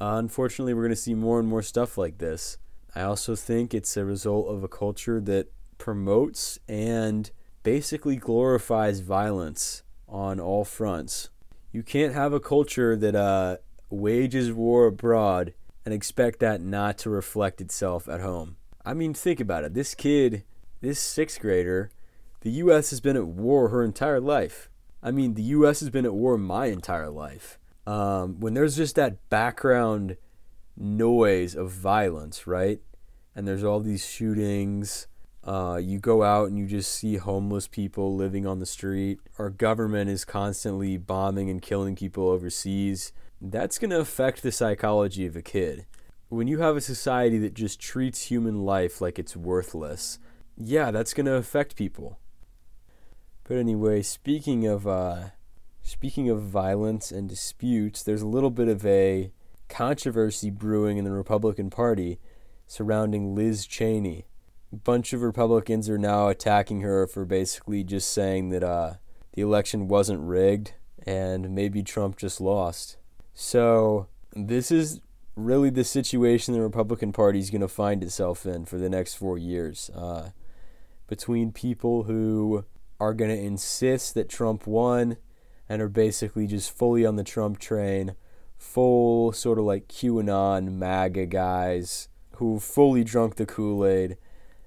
uh, 0.00 0.16
unfortunately, 0.16 0.74
we're 0.74 0.82
going 0.82 0.90
to 0.90 0.96
see 0.96 1.14
more 1.14 1.38
and 1.38 1.48
more 1.48 1.62
stuff 1.62 1.98
like 1.98 2.18
this. 2.18 2.58
I 2.94 3.02
also 3.02 3.36
think 3.36 3.72
it's 3.72 3.96
a 3.96 4.04
result 4.04 4.48
of 4.48 4.64
a 4.64 4.68
culture 4.68 5.20
that 5.20 5.52
promotes 5.78 6.58
and 6.68 7.30
basically 7.62 8.16
glorifies 8.16 9.00
violence 9.00 9.82
on 10.08 10.40
all 10.40 10.64
fronts. 10.64 11.28
You 11.72 11.82
can't 11.82 12.14
have 12.14 12.32
a 12.32 12.40
culture 12.40 12.96
that 12.96 13.14
uh, 13.14 13.58
wages 13.90 14.52
war 14.52 14.86
abroad 14.86 15.54
and 15.84 15.94
expect 15.94 16.40
that 16.40 16.60
not 16.60 16.98
to 16.98 17.10
reflect 17.10 17.60
itself 17.60 18.08
at 18.08 18.20
home. 18.20 18.56
I 18.84 18.94
mean, 18.94 19.14
think 19.14 19.40
about 19.40 19.64
it. 19.64 19.74
This 19.74 19.94
kid, 19.94 20.44
this 20.80 20.98
sixth 20.98 21.40
grader, 21.40 21.90
the 22.40 22.50
U.S. 22.50 22.90
has 22.90 23.00
been 23.00 23.16
at 23.16 23.26
war 23.26 23.68
her 23.68 23.84
entire 23.84 24.20
life. 24.20 24.68
I 25.02 25.10
mean, 25.10 25.34
the 25.34 25.42
U.S. 25.42 25.80
has 25.80 25.90
been 25.90 26.04
at 26.06 26.14
war 26.14 26.36
my 26.38 26.66
entire 26.66 27.10
life. 27.10 27.58
um, 27.86 28.38
when 28.40 28.54
there's 28.54 28.76
just 28.76 28.94
that 28.96 29.28
background 29.30 30.16
noise 30.76 31.54
of 31.54 31.70
violence, 31.70 32.46
right? 32.46 32.80
And 33.34 33.46
there's 33.48 33.64
all 33.64 33.80
these 33.80 34.06
shootings. 34.06 35.06
Uh, 35.42 35.80
you 35.82 35.98
go 35.98 36.22
out 36.22 36.48
and 36.48 36.58
you 36.58 36.66
just 36.66 36.94
see 36.94 37.16
homeless 37.16 37.66
people 37.66 38.14
living 38.14 38.46
on 38.46 38.58
the 38.58 38.66
street. 38.66 39.18
Our 39.38 39.50
government 39.50 40.10
is 40.10 40.24
constantly 40.24 40.98
bombing 40.98 41.48
and 41.48 41.62
killing 41.62 41.96
people 41.96 42.28
overseas. 42.28 43.12
That's 43.40 43.78
going 43.78 43.90
to 43.90 44.00
affect 44.00 44.42
the 44.42 44.52
psychology 44.52 45.26
of 45.26 45.34
a 45.34 45.42
kid. 45.42 45.86
When 46.28 46.46
you 46.46 46.58
have 46.58 46.76
a 46.76 46.80
society 46.80 47.38
that 47.38 47.54
just 47.54 47.80
treats 47.80 48.24
human 48.24 48.64
life 48.64 49.00
like 49.00 49.18
it's 49.18 49.34
worthless, 49.34 50.18
yeah, 50.56 50.90
that's 50.90 51.14
going 51.14 51.26
to 51.26 51.34
affect 51.34 51.74
people. 51.74 52.18
But 53.44 53.56
anyway, 53.56 54.02
speaking 54.02 54.66
of 54.66 54.86
uh, 54.86 55.30
speaking 55.82 56.28
of 56.28 56.42
violence 56.42 57.10
and 57.10 57.28
disputes, 57.28 58.02
there's 58.02 58.22
a 58.22 58.28
little 58.28 58.50
bit 58.50 58.68
of 58.68 58.84
a 58.84 59.32
controversy 59.68 60.50
brewing 60.50 60.98
in 60.98 61.04
the 61.04 61.10
Republican 61.10 61.70
Party 61.70 62.20
surrounding 62.66 63.34
Liz 63.34 63.66
Cheney. 63.66 64.26
A 64.72 64.76
bunch 64.76 65.12
of 65.12 65.22
Republicans 65.22 65.88
are 65.88 65.98
now 65.98 66.28
attacking 66.28 66.82
her 66.82 67.06
for 67.06 67.24
basically 67.24 67.82
just 67.82 68.12
saying 68.12 68.50
that 68.50 68.62
uh, 68.62 68.94
the 69.32 69.42
election 69.42 69.88
wasn't 69.88 70.20
rigged 70.20 70.74
and 71.04 71.50
maybe 71.50 71.82
Trump 71.82 72.16
just 72.16 72.40
lost. 72.40 72.98
So 73.34 74.08
this 74.34 74.70
is 74.70 75.00
really 75.36 75.70
the 75.70 75.84
situation 75.84 76.54
the 76.54 76.60
Republican 76.60 77.12
Party 77.12 77.38
is 77.38 77.50
going 77.50 77.60
to 77.60 77.68
find 77.68 78.02
itself 78.02 78.46
in 78.46 78.64
for 78.64 78.78
the 78.78 78.90
next 78.90 79.14
four 79.14 79.38
years. 79.38 79.90
Uh, 79.94 80.30
between 81.06 81.52
people 81.52 82.04
who 82.04 82.64
are 83.00 83.14
going 83.14 83.30
to 83.30 83.42
insist 83.42 84.14
that 84.14 84.28
Trump 84.28 84.66
won 84.66 85.16
and 85.68 85.80
are 85.80 85.88
basically 85.88 86.46
just 86.46 86.76
fully 86.76 87.06
on 87.06 87.16
the 87.16 87.24
Trump 87.24 87.58
train, 87.58 88.14
full 88.58 89.32
sort 89.32 89.58
of 89.58 89.64
like 89.64 89.88
QAnon 89.88 90.72
MAGA 90.72 91.26
guys 91.26 92.08
who 92.36 92.58
fully 92.58 93.04
drunk 93.04 93.36
the 93.36 93.46
Kool 93.46 93.86
Aid, 93.86 94.16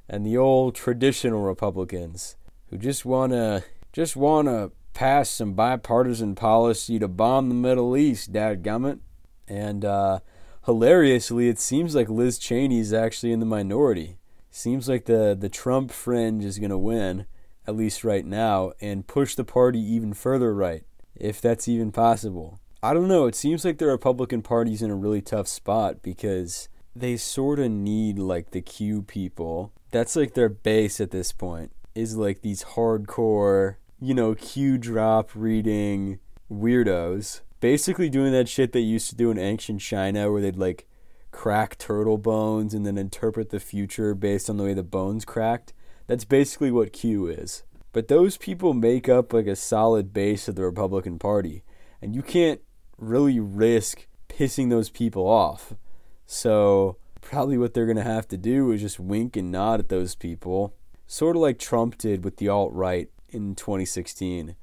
and 0.07 0.25
the 0.25 0.37
old 0.37 0.75
traditional 0.75 1.41
Republicans 1.41 2.35
who 2.69 2.77
just 2.77 3.03
wanna 3.05 3.63
just 3.91 4.15
wanna 4.15 4.71
pass 4.93 5.29
some 5.29 5.53
bipartisan 5.53 6.35
policy 6.35 6.99
to 6.99 7.07
bomb 7.07 7.49
the 7.49 7.55
Middle 7.55 7.97
East, 7.97 8.31
dadgummit. 8.31 8.99
And 9.47 9.83
uh, 9.83 10.19
hilariously, 10.65 11.49
it 11.49 11.59
seems 11.59 11.95
like 11.95 12.09
Liz 12.09 12.39
Cheney 12.39 12.79
is 12.79 12.93
actually 12.93 13.31
in 13.31 13.39
the 13.39 13.45
minority. 13.45 14.17
Seems 14.51 14.87
like 14.87 15.05
the 15.05 15.35
the 15.39 15.49
Trump 15.49 15.91
fringe 15.91 16.45
is 16.45 16.59
gonna 16.59 16.77
win 16.77 17.25
at 17.65 17.75
least 17.75 18.03
right 18.03 18.25
now, 18.25 18.73
and 18.81 19.07
push 19.07 19.35
the 19.35 19.43
party 19.43 19.79
even 19.79 20.13
further 20.13 20.53
right, 20.53 20.83
if 21.15 21.41
that's 21.41 21.67
even 21.67 21.91
possible. 21.91 22.59
I 22.81 22.93
don't 22.93 23.07
know. 23.07 23.25
It 23.25 23.35
seems 23.35 23.63
like 23.63 23.77
the 23.77 23.87
Republican 23.87 24.41
Party's 24.41 24.81
in 24.81 24.91
a 24.91 24.95
really 24.95 25.21
tough 25.21 25.47
spot 25.47 26.01
because 26.01 26.67
they 26.93 27.15
sort 27.15 27.59
of 27.59 27.71
need 27.71 28.19
like 28.19 28.51
the 28.51 28.61
Q 28.61 29.01
people. 29.01 29.71
That's 29.91 30.15
like 30.15 30.33
their 30.33 30.49
base 30.49 30.99
at 30.99 31.11
this 31.11 31.31
point, 31.31 31.71
is 31.95 32.17
like 32.17 32.41
these 32.41 32.63
hardcore, 32.63 33.77
you 34.03 34.13
know, 34.13 34.35
Q 34.35 34.77
drop 34.77 35.29
reading 35.33 36.19
weirdos. 36.51 37.39
Basically 37.61 38.09
doing 38.09 38.33
that 38.33 38.49
shit 38.49 38.73
they 38.73 38.81
used 38.81 39.09
to 39.09 39.15
do 39.15 39.31
in 39.31 39.39
ancient 39.39 39.79
China 39.79 40.29
where 40.29 40.41
they'd 40.41 40.57
like 40.57 40.85
crack 41.31 41.77
turtle 41.77 42.17
bones 42.17 42.73
and 42.73 42.85
then 42.85 42.97
interpret 42.97 43.49
the 43.49 43.61
future 43.61 44.13
based 44.13 44.49
on 44.49 44.57
the 44.57 44.65
way 44.65 44.73
the 44.73 44.83
bones 44.83 45.23
cracked. 45.23 45.71
That's 46.07 46.25
basically 46.25 46.69
what 46.69 46.91
Q 46.91 47.27
is. 47.27 47.63
But 47.93 48.09
those 48.09 48.35
people 48.35 48.73
make 48.73 49.07
up 49.07 49.31
like 49.31 49.47
a 49.47 49.55
solid 49.55 50.11
base 50.11 50.49
of 50.49 50.55
the 50.55 50.63
Republican 50.63 51.17
Party. 51.17 51.63
And 52.01 52.13
you 52.13 52.21
can't 52.21 52.59
really 52.97 53.39
risk 53.39 54.07
pissing 54.27 54.69
those 54.69 54.89
people 54.89 55.25
off. 55.25 55.73
So, 56.25 56.97
probably 57.21 57.57
what 57.57 57.73
they're 57.73 57.85
going 57.85 57.95
to 57.95 58.03
have 58.03 58.27
to 58.29 58.37
do 58.37 58.71
is 58.71 58.81
just 58.81 58.99
wink 58.99 59.37
and 59.37 59.49
nod 59.49 59.79
at 59.79 59.87
those 59.87 60.13
people. 60.13 60.75
Sort 61.07 61.37
of 61.37 61.41
like 61.41 61.57
Trump 61.57 61.97
did 61.97 62.25
with 62.25 62.37
the 62.37 62.49
alt 62.49 62.73
right 62.73 63.09
in 63.33 63.55
2016. 63.55 64.55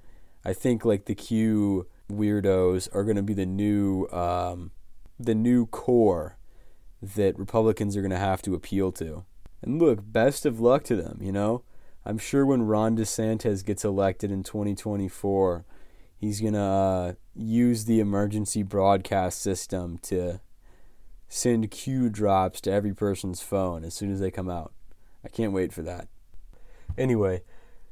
I 0.45 0.53
think 0.53 0.85
like 0.85 1.05
the 1.05 1.15
Q 1.15 1.87
weirdos 2.11 2.89
are 2.95 3.05
going 3.05 3.17
to 3.17 3.23
be 3.23 3.35
the 3.35 3.47
new 3.47 4.09
um, 4.09 4.73
the 5.19 5.35
new 5.35 5.67
core 5.67 6.39
that 7.03 7.39
Republicans 7.39 7.97
are 7.97 8.03
going 8.03 8.11
to 8.11 8.17
have 8.17 8.43
to 8.43 8.55
appeal 8.55 8.93
to. 8.93 9.25
And 9.62 9.81
look, 9.81 10.00
best 10.03 10.47
of 10.47 10.61
luck 10.61 10.85
to 10.85 10.97
them, 10.97 11.19
you 11.21 11.33
know? 11.33 11.62
I'm 12.05 12.19
sure 12.19 12.47
when 12.47 12.62
Ron 12.62 12.97
DeSantis 12.97 13.65
gets 13.65 13.85
elected 13.85 14.31
in 14.31 14.43
2024, 14.43 15.65
he's 16.17 16.41
going 16.41 16.55
to 16.55 16.61
uh, 16.61 17.12
use 17.35 17.85
the 17.85 18.00
emergency 18.00 18.62
broadcast 18.62 19.43
system 19.43 19.99
to 19.99 20.41
send 21.29 21.71
Q 21.71 22.09
drops 22.09 22.61
to 22.62 22.73
every 22.73 22.95
person's 22.95 23.43
phone 23.43 23.85
as 23.85 23.95
soon 23.95 24.12
as 24.12 24.21
they 24.21 24.31
come 24.31 24.49
out. 24.49 24.73
I 25.25 25.29
can't 25.29 25.53
wait 25.53 25.73
for 25.73 25.83
that. 25.83 26.09
Anyway, 26.97 27.43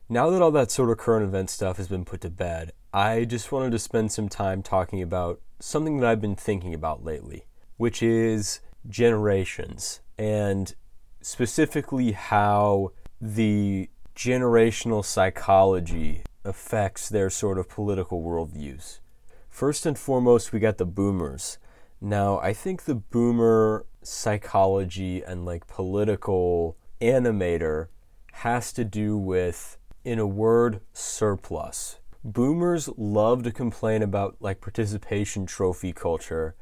now 0.09 0.31
that 0.31 0.43
all 0.43 0.51
that 0.53 0.71
sort 0.71 0.91
of 0.91 0.99
current 0.99 1.25
event 1.25 1.51
stuff 1.51 1.77
has 1.77 1.89
been 1.89 2.05
put 2.05 2.21
to 2.23 2.31
bed, 2.31 2.73
I 2.93 3.25
just 3.25 3.53
wanted 3.53 3.73
to 3.73 3.79
spend 3.79 4.13
some 4.13 4.29
time 4.29 4.63
talking 4.63 5.03
about 5.03 5.41
something 5.61 5.99
that 5.99 6.09
I've 6.09 6.21
been 6.21 6.37
thinking 6.37 6.73
about 6.73 7.05
lately, 7.05 7.45
which 7.77 8.03
is 8.03 8.61
generations 8.89 10.01
and 10.19 10.75
specifically 11.21 12.13
how 12.13 12.93
the 13.21 13.91
generational 14.17 15.05
psychology 15.05 16.23
affects 16.45 17.09
their 17.09 17.31
sort 17.31 17.59
of 17.59 17.69
political 17.69 18.23
worldviews. 18.23 19.01
First 19.49 19.87
and 19.87 19.99
foremost, 19.99 20.53
we 20.53 20.61
got 20.61 20.79
the 20.79 20.87
boomers. 20.87 21.59
Now, 22.01 22.39
I 22.39 22.53
think 22.53 22.85
the 22.85 22.95
boomer 22.95 23.87
psychology 24.03 25.23
and 25.23 25.45
like 25.45 25.67
political 25.67 26.77
animator 27.01 27.89
has 28.33 28.73
to 28.75 28.85
do 28.85 29.19
with, 29.19 29.78
in 30.05 30.19
a 30.19 30.27
word, 30.27 30.81
surplus. 30.93 31.99
Boomers 32.25 32.89
love 32.97 33.43
to 33.45 33.53
complain 33.53 34.03
about 34.03 34.37
like 34.41 34.61
participation 34.61 35.47
trophy 35.47 35.93
culture, 35.93 36.55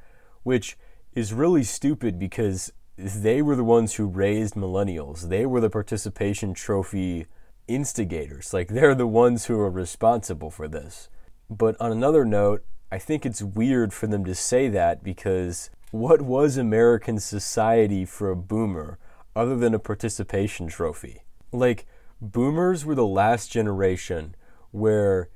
which 0.42 0.76
is 1.14 1.32
really 1.32 1.64
stupid 1.64 2.18
because 2.18 2.72
they 2.96 3.42
were 3.42 3.56
the 3.56 3.64
ones 3.64 3.94
who 3.94 4.06
raised 4.06 4.54
millennials. 4.54 5.28
They 5.28 5.46
were 5.46 5.60
the 5.60 5.70
participation 5.70 6.54
trophy 6.54 7.26
instigators. 7.68 8.52
Like 8.52 8.68
they're 8.68 8.94
the 8.94 9.06
ones 9.06 9.46
who 9.46 9.58
are 9.60 9.70
responsible 9.70 10.50
for 10.50 10.68
this. 10.68 11.08
But 11.48 11.76
on 11.80 11.92
another 11.92 12.24
note, 12.24 12.64
I 12.90 12.98
think 12.98 13.26
it's 13.26 13.42
weird 13.42 13.92
for 13.92 14.06
them 14.06 14.24
to 14.24 14.34
say 14.34 14.68
that 14.68 15.02
because 15.02 15.70
what 15.90 16.22
was 16.22 16.56
American 16.56 17.18
society 17.18 18.04
for 18.04 18.30
a 18.30 18.36
boomer 18.36 18.98
other 19.34 19.56
than 19.56 19.74
a 19.74 19.78
participation 19.78 20.68
trophy? 20.68 21.22
Like, 21.52 21.86
boomers 22.20 22.84
were 22.84 22.94
the 22.94 23.06
last 23.06 23.50
generation 23.50 24.34
where 24.70 25.28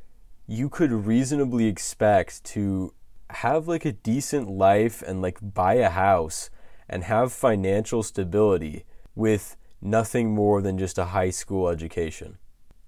you 0.46 0.68
could 0.68 0.90
reasonably 0.90 1.66
expect 1.66 2.42
to 2.44 2.92
have 3.30 3.68
like 3.68 3.84
a 3.84 3.92
decent 3.92 4.50
life 4.50 5.02
and 5.02 5.22
like 5.22 5.38
buy 5.40 5.74
a 5.74 5.90
house 5.90 6.50
and 6.88 7.04
have 7.04 7.32
financial 7.32 8.02
stability 8.02 8.84
with 9.14 9.56
nothing 9.80 10.30
more 10.30 10.60
than 10.60 10.78
just 10.78 10.98
a 10.98 11.06
high 11.06 11.30
school 11.30 11.68
education. 11.68 12.38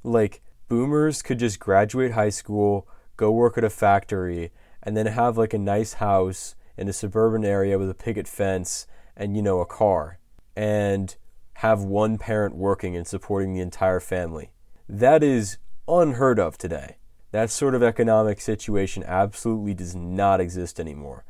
Like, 0.02 0.42
boomers 0.68 1.22
could 1.22 1.38
just 1.38 1.60
graduate 1.60 2.12
high 2.12 2.30
school, 2.30 2.88
go 3.16 3.30
work 3.30 3.56
at 3.56 3.64
a 3.64 3.70
factory, 3.70 4.50
and 4.82 4.96
then 4.96 5.06
have 5.06 5.38
like 5.38 5.54
a 5.54 5.58
nice 5.58 5.94
house 5.94 6.54
in 6.76 6.88
a 6.88 6.92
suburban 6.92 7.44
area 7.44 7.78
with 7.78 7.88
a 7.88 7.94
picket 7.94 8.26
fence 8.26 8.86
and, 9.16 9.36
you 9.36 9.42
know, 9.42 9.60
a 9.60 9.66
car, 9.66 10.18
and 10.56 11.16
have 11.62 11.84
one 11.84 12.18
parent 12.18 12.56
working 12.56 12.96
and 12.96 13.06
supporting 13.06 13.54
the 13.54 13.60
entire 13.60 14.00
family. 14.00 14.50
That 14.88 15.22
is 15.22 15.58
unheard 15.86 16.40
of 16.40 16.58
today. 16.58 16.96
That 17.30 17.50
sort 17.50 17.76
of 17.76 17.84
economic 17.84 18.40
situation 18.40 19.04
absolutely 19.06 19.72
does 19.72 19.94
not 19.94 20.40
exist 20.40 20.80
anymore. 20.80 21.24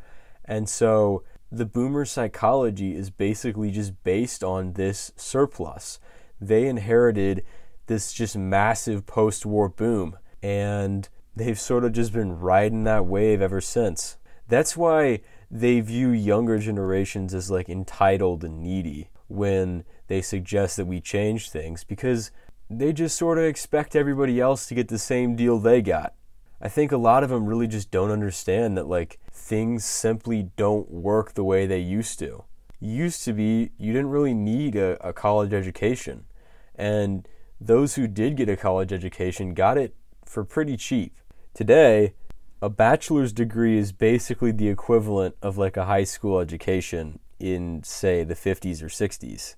And 0.47 0.71
so 0.71 1.23
the 1.51 1.67
boomer 1.67 2.07
psychology 2.07 2.97
is 2.97 3.11
basically 3.11 3.71
just 3.71 4.03
based 4.05 4.43
on 4.43 4.73
this 4.73 5.13
surplus. 5.17 6.01
They 6.41 6.67
inherited 6.67 7.45
this 7.87 8.11
just 8.11 8.35
massive 8.35 9.05
post 9.05 9.45
war 9.45 9.69
boom, 9.69 10.17
and 10.43 11.11
they've 11.37 11.61
sort 11.61 11.85
of 11.85 11.93
just 11.93 12.15
been 12.15 12.39
riding 12.39 12.85
that 12.85 13.05
wave 13.05 13.43
ever 13.43 13.61
since. 13.61 14.17
That's 14.49 14.79
why 14.79 15.21
they 15.51 15.81
view 15.81 16.09
younger 16.09 16.57
generations 16.57 17.35
as 17.35 17.51
like 17.51 17.69
entitled 17.69 18.45
and 18.45 18.63
needy 18.63 19.11
when 19.29 19.85
they 20.13 20.21
suggest 20.21 20.77
that 20.77 20.85
we 20.85 21.01
change 21.01 21.49
things 21.49 21.85
because 21.85 22.31
they 22.69 22.93
just 22.93 23.17
sort 23.17 23.39
of 23.39 23.45
expect 23.45 23.97
everybody 23.97 24.39
else 24.39 24.67
to 24.67 24.75
get 24.75 24.89
the 24.89 24.99
same 24.99 25.35
deal 25.35 25.59
they 25.59 25.81
got. 25.81 26.13
I 26.61 26.69
think 26.69 26.93
a 26.93 26.99
lot 26.99 27.25
of 27.25 27.31
them 27.31 27.47
really 27.47 27.67
just 27.67 27.91
don't 27.91 28.11
understand 28.11 28.77
that 28.77 28.87
like 28.87 29.19
things 29.33 29.87
simply 29.87 30.51
don't 30.55 30.91
work 30.91 31.33
the 31.33 31.45
way 31.45 31.65
they 31.65 31.79
used 31.79 32.19
to. 32.19 32.45
Used 32.79 33.25
to 33.25 33.33
be, 33.33 33.71
you 33.79 33.95
didn't 33.95 34.11
really 34.11 34.35
need 34.35 34.77
a, 34.77 34.99
a 35.03 35.15
college 35.15 35.55
education. 35.55 36.27
And 36.75 37.27
those 37.59 37.95
who 37.95 38.07
did 38.07 38.37
get 38.37 38.51
a 38.51 38.57
college 38.57 38.93
education 38.93 39.55
got 39.55 39.79
it 39.79 39.95
for 40.27 40.45
pretty 40.45 40.77
cheap. 40.77 41.17
Today, 41.55 42.13
a 42.61 42.69
bachelor's 42.69 43.33
degree 43.33 43.79
is 43.79 43.93
basically 43.93 44.53
the 44.53 44.69
equivalent 44.69 45.37
of 45.41 45.57
like 45.57 45.79
a 45.79 45.87
high 45.87 46.05
school 46.05 46.39
education 46.39 47.19
in, 47.41 47.83
say, 47.83 48.25
the 48.25 48.35
50s 48.35 48.83
or 48.83 48.89
60s. 48.89 49.55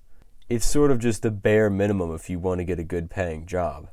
It's 0.47 0.65
sort 0.65 0.91
of 0.91 0.99
just 0.99 1.23
the 1.23 1.31
bare 1.31 1.71
minimum 1.71 2.13
if 2.13 2.29
you 2.29 2.37
want 2.37 2.59
to 2.59 2.65
get 2.65 2.77
a 2.77 2.83
good 2.83 3.09
paying 3.09 3.47
job. 3.47 3.89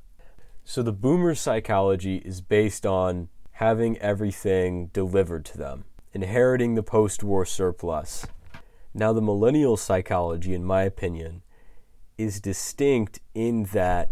So 0.64 0.82
the 0.82 0.92
boomer 0.92 1.34
psychology 1.34 2.16
is 2.16 2.42
based 2.42 2.84
on 2.84 3.30
having 3.52 3.96
everything 3.98 4.90
delivered 4.92 5.46
to 5.46 5.56
them, 5.56 5.84
inheriting 6.12 6.74
the 6.74 6.82
post 6.82 7.24
war 7.24 7.46
surplus. 7.46 8.26
Now, 8.92 9.14
the 9.14 9.22
millennial 9.22 9.78
psychology, 9.78 10.52
in 10.52 10.62
my 10.62 10.82
opinion, 10.82 11.42
is 12.18 12.38
distinct 12.38 13.20
in 13.34 13.64
that 13.72 14.10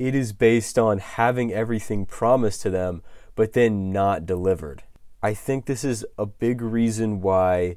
it 0.00 0.16
is 0.16 0.32
based 0.32 0.76
on 0.76 0.98
having 0.98 1.52
everything 1.52 2.06
promised 2.06 2.60
to 2.62 2.70
them, 2.70 3.04
but 3.36 3.52
then 3.52 3.92
not 3.92 4.26
delivered. 4.26 4.82
I 5.22 5.32
think 5.32 5.66
this 5.66 5.84
is 5.84 6.04
a 6.18 6.26
big 6.26 6.60
reason 6.60 7.20
why 7.20 7.76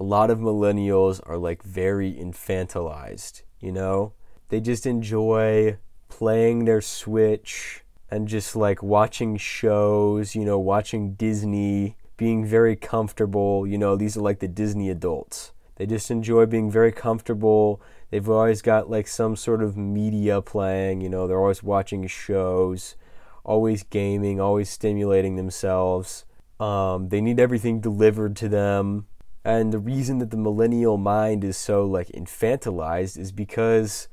a 0.00 0.02
lot 0.02 0.30
of 0.30 0.38
millennials 0.38 1.20
are 1.28 1.36
like 1.36 1.62
very 1.62 2.10
infantilized, 2.14 3.42
you 3.60 3.70
know? 3.70 4.14
They 4.48 4.58
just 4.58 4.86
enjoy 4.86 5.76
playing 6.08 6.64
their 6.64 6.80
Switch 6.80 7.84
and 8.10 8.26
just 8.26 8.56
like 8.56 8.82
watching 8.82 9.36
shows, 9.36 10.34
you 10.34 10.46
know, 10.46 10.58
watching 10.58 11.12
Disney, 11.12 11.98
being 12.16 12.46
very 12.46 12.76
comfortable. 12.76 13.66
You 13.66 13.76
know, 13.76 13.94
these 13.94 14.16
are 14.16 14.22
like 14.22 14.40
the 14.40 14.48
Disney 14.48 14.88
adults. 14.88 15.52
They 15.76 15.84
just 15.84 16.10
enjoy 16.10 16.46
being 16.46 16.70
very 16.70 16.92
comfortable. 16.92 17.82
They've 18.10 18.28
always 18.28 18.62
got 18.62 18.90
like 18.90 19.06
some 19.06 19.36
sort 19.36 19.62
of 19.62 19.76
media 19.76 20.40
playing, 20.40 21.02
you 21.02 21.10
know, 21.10 21.26
they're 21.26 21.38
always 21.38 21.62
watching 21.62 22.06
shows, 22.06 22.96
always 23.44 23.82
gaming, 23.82 24.40
always 24.40 24.70
stimulating 24.70 25.36
themselves. 25.36 26.24
Um, 26.58 27.10
they 27.10 27.20
need 27.20 27.38
everything 27.38 27.80
delivered 27.80 28.34
to 28.36 28.48
them. 28.48 29.06
And 29.44 29.72
the 29.72 29.78
reason 29.78 30.18
that 30.18 30.30
the 30.30 30.36
millennial 30.36 30.98
mind 30.98 31.44
is 31.44 31.56
so 31.56 31.84
like 31.84 32.08
infantilized 32.08 33.18
is 33.18 33.32
because 33.32 34.08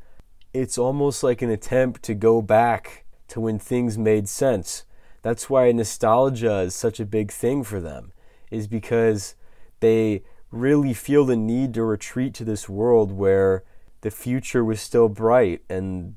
it's 0.54 0.78
almost 0.78 1.24
like 1.24 1.42
an 1.42 1.50
attempt 1.50 2.04
to 2.04 2.14
go 2.14 2.42
back 2.42 3.06
to 3.28 3.42
when 3.42 3.60
things 3.60 3.98
made 3.98 4.30
sense. 4.30 4.86
That's 5.22 5.50
why 5.50 5.72
nostalgia 5.72 6.60
is 6.62 6.76
such 6.76 7.00
a 7.00 7.06
big 7.06 7.32
thing 7.32 7.64
for 7.64 7.82
them, 7.82 8.14
is 8.50 8.68
because 8.68 9.36
they 9.82 10.24
really 10.52 10.94
feel 10.94 11.26
the 11.26 11.36
need 11.36 11.74
to 11.74 11.84
retreat 11.84 12.34
to 12.36 12.46
this 12.46 12.70
world 12.70 13.12
where 13.12 13.64
the 14.02 14.12
future 14.12 14.64
was 14.64 14.80
still 14.80 15.10
bright 15.10 15.62
and 15.70 16.16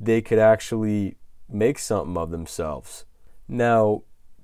they 0.00 0.22
could 0.22 0.38
actually 0.38 1.16
make 1.48 1.78
something 1.78 2.16
of 2.16 2.30
themselves. 2.30 3.04
Now, 3.46 4.02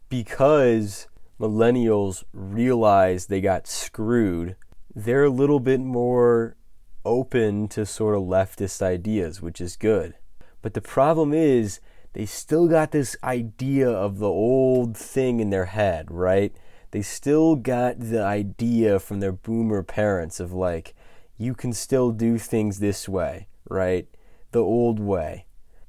because 0.08 1.07
millennials 1.40 2.24
realize 2.32 3.26
they 3.26 3.40
got 3.40 3.66
screwed, 3.66 4.56
they're 4.94 5.24
a 5.24 5.30
little 5.30 5.60
bit 5.60 5.80
more 5.80 6.56
open 7.04 7.68
to 7.68 7.86
sort 7.86 8.16
of 8.16 8.22
leftist 8.22 8.82
ideas, 8.82 9.40
which 9.40 9.60
is 9.60 9.76
good. 9.76 10.14
But 10.62 10.74
the 10.74 10.80
problem 10.80 11.32
is, 11.32 11.80
they 12.14 12.26
still 12.26 12.68
got 12.68 12.90
this 12.90 13.16
idea 13.22 13.88
of 13.88 14.18
the 14.18 14.28
old 14.28 14.96
thing 14.96 15.40
in 15.40 15.50
their 15.50 15.66
head, 15.66 16.10
right? 16.10 16.52
They 16.90 17.02
still 17.02 17.54
got 17.54 18.00
the 18.00 18.22
idea 18.22 18.98
from 18.98 19.20
their 19.20 19.32
boomer 19.32 19.82
parents 19.82 20.40
of 20.40 20.52
like, 20.52 20.94
you 21.36 21.54
can 21.54 21.72
still 21.72 22.10
do 22.10 22.38
things 22.38 22.80
this 22.80 23.08
way, 23.08 23.46
right? 23.68 24.08
The 24.50 24.62
old 24.62 24.98
way. 24.98 25.46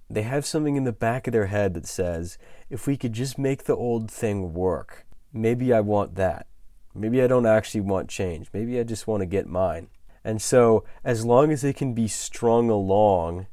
They 0.10 0.24
have 0.24 0.46
something 0.46 0.76
in 0.76 0.84
the 0.84 0.92
back 0.92 1.28
of 1.28 1.34
their 1.34 1.48
head 1.48 1.74
that 1.74 1.88
says, 1.88 2.38
if 2.70 2.86
we 2.86 2.98
could 2.98 3.14
just 3.14 3.38
make 3.38 3.64
the 3.64 3.76
old 3.76 4.12
thing 4.12 4.54
work, 4.54 5.06
maybe 5.34 5.74
I 5.74 5.82
want 5.82 6.16
that. 6.16 6.48
Maybe 6.96 7.22
I 7.22 7.28
don't 7.28 7.46
actually 7.46 7.82
want 7.82 8.10
change. 8.10 8.48
Maybe 8.54 8.80
I 8.80 8.84
just 8.84 9.08
want 9.08 9.22
to 9.22 9.26
get 9.26 9.48
mine. 9.48 9.88
And 10.24 10.42
so, 10.42 10.84
as 11.04 11.26
long 11.26 11.52
as 11.52 11.62
they 11.62 11.74
can 11.74 11.94
be 11.94 12.08
strung 12.08 12.70
along 12.70 13.48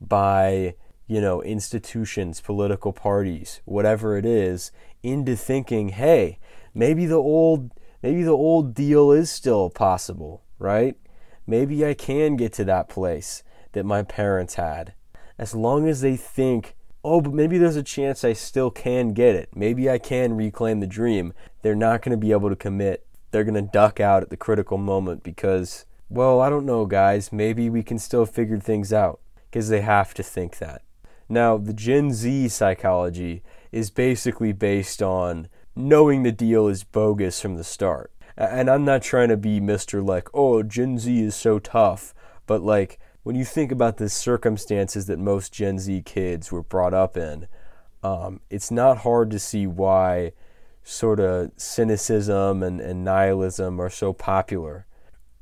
by, 0.00 0.76
you 1.06 1.20
know, 1.20 1.42
institutions, 1.42 2.40
political 2.40 2.92
parties, 2.92 3.60
whatever 3.64 4.16
it 4.16 4.24
is, 4.24 4.70
into 5.02 5.36
thinking, 5.36 5.90
hey, 5.90 6.38
maybe 6.74 7.06
the 7.06 7.16
old 7.16 7.70
maybe 8.02 8.22
the 8.22 8.30
old 8.30 8.74
deal 8.74 9.10
is 9.10 9.30
still 9.30 9.70
possible, 9.70 10.42
right? 10.58 10.96
Maybe 11.46 11.84
I 11.84 11.94
can 11.94 12.36
get 12.36 12.52
to 12.54 12.64
that 12.64 12.88
place 12.88 13.42
that 13.72 13.84
my 13.84 14.02
parents 14.02 14.54
had. 14.54 14.94
As 15.38 15.54
long 15.54 15.88
as 15.88 16.00
they 16.00 16.16
think, 16.16 16.76
oh, 17.04 17.20
but 17.20 17.32
maybe 17.32 17.58
there's 17.58 17.76
a 17.76 17.82
chance 17.82 18.24
I 18.24 18.32
still 18.32 18.70
can 18.70 19.12
get 19.12 19.34
it. 19.34 19.50
Maybe 19.54 19.90
I 19.90 19.98
can 19.98 20.34
reclaim 20.34 20.80
the 20.80 20.86
dream. 20.86 21.32
They're 21.62 21.74
not 21.74 22.02
going 22.02 22.10
to 22.10 22.16
be 22.16 22.32
able 22.32 22.50
to 22.50 22.56
commit. 22.56 23.06
They're 23.30 23.44
going 23.44 23.54
to 23.54 23.62
duck 23.62 24.00
out 24.00 24.22
at 24.22 24.30
the 24.30 24.36
critical 24.36 24.78
moment 24.78 25.22
because 25.22 25.86
well, 26.12 26.42
I 26.42 26.50
don't 26.50 26.66
know, 26.66 26.84
guys. 26.84 27.32
Maybe 27.32 27.70
we 27.70 27.82
can 27.82 27.98
still 27.98 28.26
figure 28.26 28.58
things 28.58 28.92
out 28.92 29.20
because 29.50 29.70
they 29.70 29.80
have 29.80 30.12
to 30.14 30.22
think 30.22 30.58
that. 30.58 30.82
Now, 31.26 31.56
the 31.56 31.72
Gen 31.72 32.12
Z 32.12 32.48
psychology 32.48 33.42
is 33.70 33.90
basically 33.90 34.52
based 34.52 35.02
on 35.02 35.48
knowing 35.74 36.22
the 36.22 36.30
deal 36.30 36.68
is 36.68 36.84
bogus 36.84 37.40
from 37.40 37.56
the 37.56 37.64
start. 37.64 38.12
And 38.36 38.68
I'm 38.68 38.84
not 38.84 39.00
trying 39.00 39.30
to 39.30 39.38
be 39.38 39.58
Mr. 39.58 40.06
like, 40.06 40.28
oh, 40.34 40.62
Gen 40.62 40.98
Z 40.98 41.18
is 41.18 41.34
so 41.34 41.58
tough. 41.58 42.12
But 42.46 42.60
like, 42.60 42.98
when 43.22 43.36
you 43.36 43.44
think 43.44 43.72
about 43.72 43.96
the 43.96 44.08
circumstances 44.08 45.06
that 45.06 45.18
most 45.18 45.52
Gen 45.52 45.78
Z 45.78 46.02
kids 46.04 46.50
were 46.50 46.62
brought 46.62 46.94
up 46.94 47.16
in, 47.16 47.48
um, 48.02 48.40
it's 48.50 48.70
not 48.70 48.98
hard 48.98 49.30
to 49.30 49.38
see 49.38 49.66
why 49.66 50.32
sort 50.82 51.20
of 51.20 51.52
cynicism 51.56 52.62
and, 52.62 52.80
and 52.80 53.04
nihilism 53.04 53.80
are 53.80 53.90
so 53.90 54.12
popular 54.12 54.86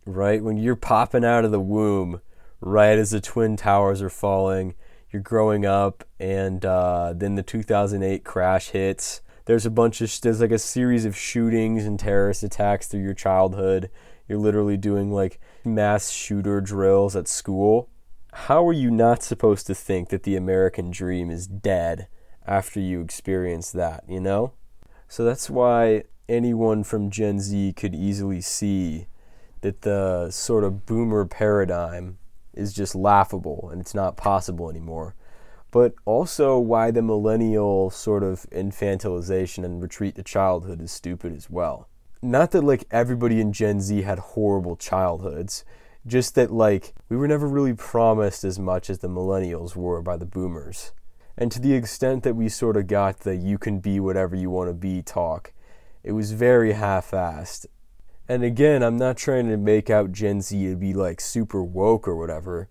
right? 0.04 0.42
When 0.42 0.56
you're 0.56 0.76
popping 0.76 1.24
out 1.24 1.44
of 1.44 1.50
the 1.50 1.60
womb, 1.60 2.20
right 2.60 2.98
as 2.98 3.10
the 3.10 3.20
Twin 3.20 3.56
Towers 3.56 4.02
are 4.02 4.10
falling, 4.10 4.74
you're 5.10 5.22
growing 5.22 5.66
up, 5.66 6.04
and 6.18 6.64
uh, 6.64 7.12
then 7.16 7.34
the 7.34 7.42
2008 7.42 8.24
crash 8.24 8.70
hits. 8.70 9.22
There's 9.50 9.66
a 9.66 9.70
bunch 9.70 10.00
of, 10.00 10.20
there's 10.20 10.40
like 10.40 10.52
a 10.52 10.60
series 10.60 11.04
of 11.04 11.16
shootings 11.16 11.84
and 11.84 11.98
terrorist 11.98 12.44
attacks 12.44 12.86
through 12.86 13.02
your 13.02 13.14
childhood. 13.14 13.90
You're 14.28 14.38
literally 14.38 14.76
doing 14.76 15.10
like 15.10 15.40
mass 15.64 16.10
shooter 16.10 16.60
drills 16.60 17.16
at 17.16 17.26
school. 17.26 17.88
How 18.32 18.64
are 18.68 18.72
you 18.72 18.92
not 18.92 19.24
supposed 19.24 19.66
to 19.66 19.74
think 19.74 20.10
that 20.10 20.22
the 20.22 20.36
American 20.36 20.92
dream 20.92 21.32
is 21.32 21.48
dead 21.48 22.06
after 22.46 22.78
you 22.78 23.00
experience 23.00 23.72
that, 23.72 24.04
you 24.08 24.20
know? 24.20 24.52
So 25.08 25.24
that's 25.24 25.50
why 25.50 26.04
anyone 26.28 26.84
from 26.84 27.10
Gen 27.10 27.40
Z 27.40 27.72
could 27.72 27.92
easily 27.92 28.40
see 28.40 29.08
that 29.62 29.82
the 29.82 30.30
sort 30.30 30.62
of 30.62 30.86
boomer 30.86 31.26
paradigm 31.26 32.18
is 32.54 32.72
just 32.72 32.94
laughable 32.94 33.68
and 33.72 33.80
it's 33.80 33.96
not 33.96 34.16
possible 34.16 34.70
anymore. 34.70 35.16
But 35.70 35.94
also 36.04 36.59
why 36.59 36.90
the 36.90 37.02
millennial 37.02 37.90
sort 37.90 38.22
of 38.22 38.46
infantilization 38.50 39.64
and 39.64 39.83
retreat 39.83 40.16
to 40.16 40.22
childhood 40.22 40.80
is 40.80 40.90
stupid 40.90 41.35
as 41.35 41.48
well. 41.48 41.88
Not 42.22 42.50
that 42.50 42.62
like 42.62 42.85
everybody 42.90 43.40
in 43.40 43.52
Gen 43.52 43.80
Z 43.80 44.02
had 44.02 44.18
horrible 44.18 44.76
childhoods, 44.76 45.64
just 46.06 46.35
that 46.35 46.50
like 46.50 46.92
we 47.09 47.16
were 47.16 47.28
never 47.28 47.46
really 47.46 47.74
promised 47.74 48.44
as 48.44 48.59
much 48.59 48.90
as 48.90 48.98
the 48.98 49.09
millennials 49.09 49.76
were 49.76 50.02
by 50.02 50.16
the 50.16 50.26
boomers. 50.26 50.92
And 51.37 51.50
to 51.52 51.61
the 51.61 51.74
extent 51.74 52.24
that 52.24 52.37
we 52.37 52.48
sort 52.48 52.76
of 52.76 52.87
got 52.87 53.20
the 53.20 53.37
you 53.37 53.56
can 53.56 53.78
be 53.80 54.00
whatever 54.00 54.37
you 54.37 54.50
want 54.50 54.68
to 54.68 54.74
be 54.74 55.02
talk, 55.02 55.52
it 56.02 56.12
was 56.12 56.33
very 56.33 56.72
half 56.72 57.12
assed 57.12 57.66
and 58.30 58.44
again, 58.44 58.85
I'm 58.85 58.96
not 58.96 59.16
trying 59.16 59.48
to 59.48 59.56
make 59.56 59.90
out 59.90 60.12
Gen 60.12 60.40
Z 60.40 60.56
to 60.64 60.76
be 60.76 60.94
like 60.94 61.20
super 61.20 61.64
woke 61.64 62.06
or 62.06 62.14
whatever. 62.14 62.68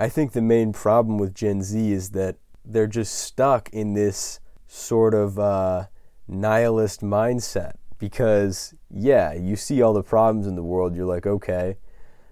I 0.00 0.08
think 0.08 0.32
the 0.32 0.40
main 0.40 0.72
problem 0.72 1.18
with 1.18 1.34
Gen 1.34 1.60
Z 1.60 1.92
is 1.92 2.12
that 2.12 2.36
they're 2.64 2.86
just 2.86 3.12
stuck 3.18 3.68
in 3.68 3.92
this 3.92 4.40
sort 4.66 5.12
of 5.12 5.38
uh, 5.38 5.88
nihilist 6.26 7.02
mindset. 7.02 7.74
Because, 7.98 8.72
yeah, 8.90 9.34
you 9.34 9.56
see 9.56 9.82
all 9.82 9.92
the 9.92 10.02
problems 10.02 10.46
in 10.46 10.56
the 10.56 10.62
world, 10.62 10.96
you're 10.96 11.04
like, 11.04 11.26
okay, 11.26 11.76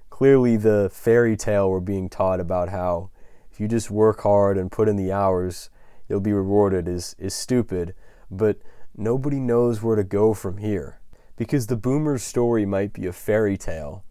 clearly 0.08 0.56
the 0.56 0.88
fairy 0.90 1.36
tale 1.36 1.68
we're 1.68 1.80
being 1.80 2.08
taught 2.08 2.40
about 2.40 2.70
how 2.70 3.10
if 3.52 3.60
you 3.60 3.68
just 3.68 3.90
work 3.90 4.22
hard 4.22 4.56
and 4.56 4.72
put 4.72 4.88
in 4.88 4.96
the 4.96 5.12
hours, 5.12 5.68
you'll 6.08 6.20
be 6.20 6.32
rewarded 6.32 6.88
is, 6.88 7.14
is 7.18 7.34
stupid. 7.34 7.94
But 8.30 8.60
nobody 8.96 9.38
knows 9.38 9.82
where 9.82 9.96
to 9.96 10.04
go 10.04 10.32
from 10.32 10.56
here 10.56 11.00
because 11.36 11.66
the 11.66 11.76
boomer's 11.76 12.22
story 12.22 12.64
might 12.64 12.94
be 12.94 13.04
a 13.04 13.12
fairy 13.12 13.58
tale, 13.58 14.06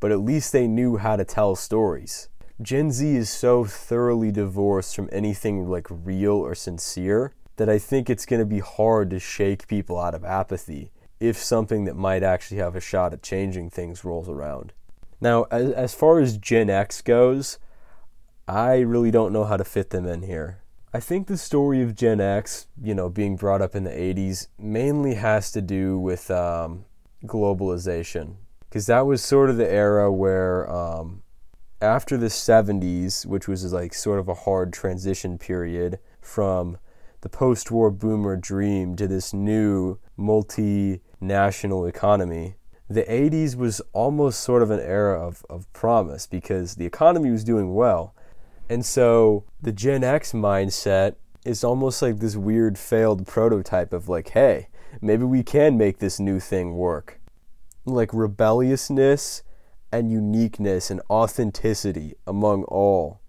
but 0.00 0.12
at 0.12 0.20
least 0.20 0.50
they 0.50 0.66
knew 0.66 0.96
how 0.96 1.16
to 1.16 1.26
tell 1.26 1.54
stories. 1.56 2.30
Gen 2.62 2.92
Z 2.92 3.16
is 3.16 3.28
so 3.28 3.64
thoroughly 3.64 4.30
divorced 4.30 4.94
from 4.94 5.08
anything 5.10 5.68
like 5.68 5.86
real 5.90 6.34
or 6.34 6.54
sincere 6.54 7.34
that 7.56 7.68
I 7.68 7.78
think 7.78 8.08
it's 8.08 8.26
going 8.26 8.40
to 8.40 8.46
be 8.46 8.60
hard 8.60 9.10
to 9.10 9.18
shake 9.18 9.68
people 9.68 9.98
out 9.98 10.14
of 10.14 10.24
apathy 10.24 10.90
if 11.18 11.36
something 11.36 11.84
that 11.84 11.96
might 11.96 12.22
actually 12.22 12.58
have 12.58 12.76
a 12.76 12.80
shot 12.80 13.12
at 13.12 13.22
changing 13.22 13.70
things 13.70 14.04
rolls 14.04 14.28
around. 14.28 14.72
Now, 15.20 15.44
as, 15.50 15.70
as 15.72 15.94
far 15.94 16.18
as 16.18 16.36
Gen 16.36 16.68
X 16.68 17.00
goes, 17.00 17.58
I 18.48 18.80
really 18.80 19.10
don't 19.10 19.32
know 19.32 19.44
how 19.44 19.56
to 19.56 19.64
fit 19.64 19.90
them 19.90 20.06
in 20.06 20.22
here. 20.22 20.62
I 20.92 21.00
think 21.00 21.26
the 21.26 21.38
story 21.38 21.80
of 21.82 21.94
Gen 21.94 22.20
X, 22.20 22.66
you 22.82 22.94
know, 22.94 23.08
being 23.08 23.36
brought 23.36 23.62
up 23.62 23.74
in 23.74 23.84
the 23.84 23.90
80s, 23.90 24.48
mainly 24.58 25.14
has 25.14 25.50
to 25.52 25.62
do 25.62 25.98
with 25.98 26.30
um, 26.30 26.84
globalization. 27.24 28.36
Because 28.68 28.86
that 28.86 29.06
was 29.06 29.22
sort 29.22 29.48
of 29.48 29.56
the 29.56 29.70
era 29.70 30.12
where, 30.12 30.70
um, 30.70 31.22
after 31.82 32.16
the 32.16 32.26
70s, 32.26 33.26
which 33.26 33.48
was 33.48 33.72
like 33.72 33.92
sort 33.92 34.18
of 34.18 34.28
a 34.28 34.34
hard 34.34 34.72
transition 34.72 35.36
period 35.38 35.98
from 36.20 36.78
the 37.20 37.28
post 37.28 37.70
war 37.70 37.90
boomer 37.90 38.36
dream 38.36 38.96
to 38.96 39.06
this 39.06 39.34
new 39.34 39.98
multinational 40.18 41.88
economy, 41.88 42.54
the 42.88 43.02
80s 43.04 43.56
was 43.56 43.80
almost 43.92 44.40
sort 44.40 44.62
of 44.62 44.70
an 44.70 44.80
era 44.80 45.20
of, 45.20 45.44
of 45.50 45.72
promise 45.72 46.26
because 46.26 46.76
the 46.76 46.86
economy 46.86 47.30
was 47.30 47.44
doing 47.44 47.74
well 47.74 48.14
and 48.72 48.86
so 48.86 49.44
the 49.60 49.70
Gen 49.70 50.02
X 50.02 50.32
mindset 50.32 51.16
is 51.44 51.62
almost 51.62 52.00
like 52.00 52.20
this 52.20 52.36
weird 52.36 52.78
failed 52.78 53.26
prototype 53.26 53.92
of 53.92 54.08
like, 54.08 54.30
hey, 54.30 54.68
maybe 55.02 55.24
we 55.24 55.42
can 55.42 55.76
make 55.76 55.98
this 55.98 56.18
new 56.18 56.40
thing 56.40 56.74
work. 56.74 57.20
Like 57.84 58.14
rebelliousness 58.14 59.42
and 59.92 60.10
uniqueness 60.10 60.90
and 60.90 61.00
authenticity 61.10 62.14
among 62.26 62.64
all 62.64 63.20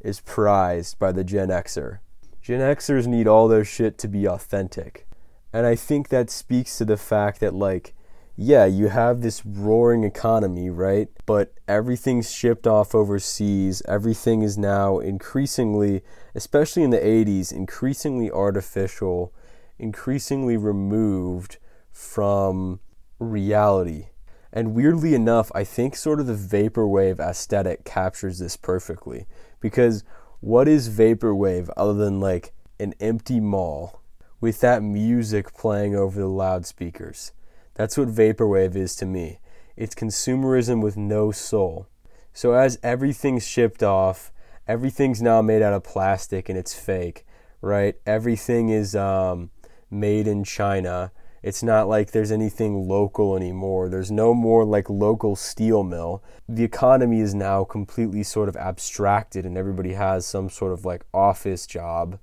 is 0.00 0.20
prized 0.20 0.98
by 0.98 1.12
the 1.12 1.24
Gen 1.24 1.48
Xer. 1.48 2.00
Gen 2.42 2.60
Xers 2.60 3.06
need 3.06 3.28
all 3.28 3.46
their 3.46 3.64
shit 3.64 3.96
to 3.98 4.08
be 4.08 4.26
authentic. 4.26 5.06
And 5.52 5.64
I 5.64 5.76
think 5.76 6.08
that 6.08 6.28
speaks 6.28 6.76
to 6.78 6.84
the 6.84 6.96
fact 6.96 7.40
that, 7.40 7.54
like, 7.54 7.94
yeah, 8.34 8.64
you 8.64 8.88
have 8.88 9.20
this 9.20 9.44
roaring 9.44 10.02
economy, 10.02 10.70
right? 10.70 11.08
But 11.26 11.54
everything's 11.68 12.32
shipped 12.32 12.66
off 12.66 12.94
overseas. 12.94 13.82
Everything 13.86 14.42
is 14.42 14.56
now 14.56 14.98
increasingly, 14.98 16.02
especially 16.34 16.82
in 16.82 16.90
the 16.90 16.98
80s, 16.98 17.52
increasingly 17.52 18.30
artificial, 18.30 19.32
increasingly 19.78 20.56
removed 20.56 21.58
from 21.92 22.80
reality. 23.18 24.06
And 24.52 24.74
weirdly 24.74 25.14
enough, 25.14 25.50
I 25.54 25.64
think 25.64 25.96
sort 25.96 26.20
of 26.20 26.26
the 26.26 26.34
vaporwave 26.34 27.18
aesthetic 27.18 27.84
captures 27.84 28.38
this 28.38 28.56
perfectly. 28.56 29.26
Because 29.60 30.04
what 30.40 30.68
is 30.68 30.90
vaporwave 30.90 31.70
other 31.76 31.94
than 31.94 32.20
like 32.20 32.52
an 32.78 32.94
empty 33.00 33.40
mall 33.40 34.02
with 34.40 34.60
that 34.60 34.82
music 34.82 35.54
playing 35.54 35.96
over 35.96 36.20
the 36.20 36.26
loudspeakers? 36.26 37.32
That's 37.74 37.96
what 37.96 38.08
vaporwave 38.08 38.76
is 38.76 38.94
to 38.96 39.06
me. 39.06 39.38
It's 39.76 39.94
consumerism 39.94 40.82
with 40.82 40.96
no 40.96 41.30
soul. 41.30 41.86
So 42.34 42.52
as 42.52 42.78
everything's 42.82 43.46
shipped 43.46 43.82
off, 43.82 44.32
everything's 44.68 45.22
now 45.22 45.40
made 45.42 45.62
out 45.62 45.72
of 45.72 45.84
plastic 45.84 46.48
and 46.48 46.58
it's 46.58 46.74
fake, 46.74 47.26
right? 47.60 47.94
Everything 48.04 48.68
is 48.68 48.94
um, 48.94 49.50
made 49.90 50.26
in 50.26 50.44
China. 50.44 51.12
It's 51.42 51.62
not 51.62 51.88
like 51.88 52.10
there's 52.12 52.30
anything 52.30 52.88
local 52.88 53.36
anymore. 53.36 53.88
There's 53.88 54.10
no 54.10 54.32
more 54.32 54.64
like 54.64 54.88
local 54.88 55.34
steel 55.34 55.82
mill. 55.82 56.22
The 56.48 56.64
economy 56.64 57.20
is 57.20 57.34
now 57.34 57.64
completely 57.64 58.22
sort 58.22 58.48
of 58.48 58.56
abstracted 58.56 59.44
and 59.44 59.58
everybody 59.58 59.94
has 59.94 60.24
some 60.24 60.48
sort 60.48 60.72
of 60.72 60.84
like 60.84 61.04
office 61.12 61.66
job 61.66 62.18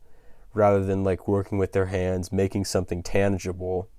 rather 0.53 0.83
than 0.83 1.03
like 1.03 1.27
working 1.27 1.57
with 1.57 1.73
their 1.73 1.87
hands, 1.87 2.31
making 2.31 2.65
something 2.65 3.03
tangible 3.03 3.89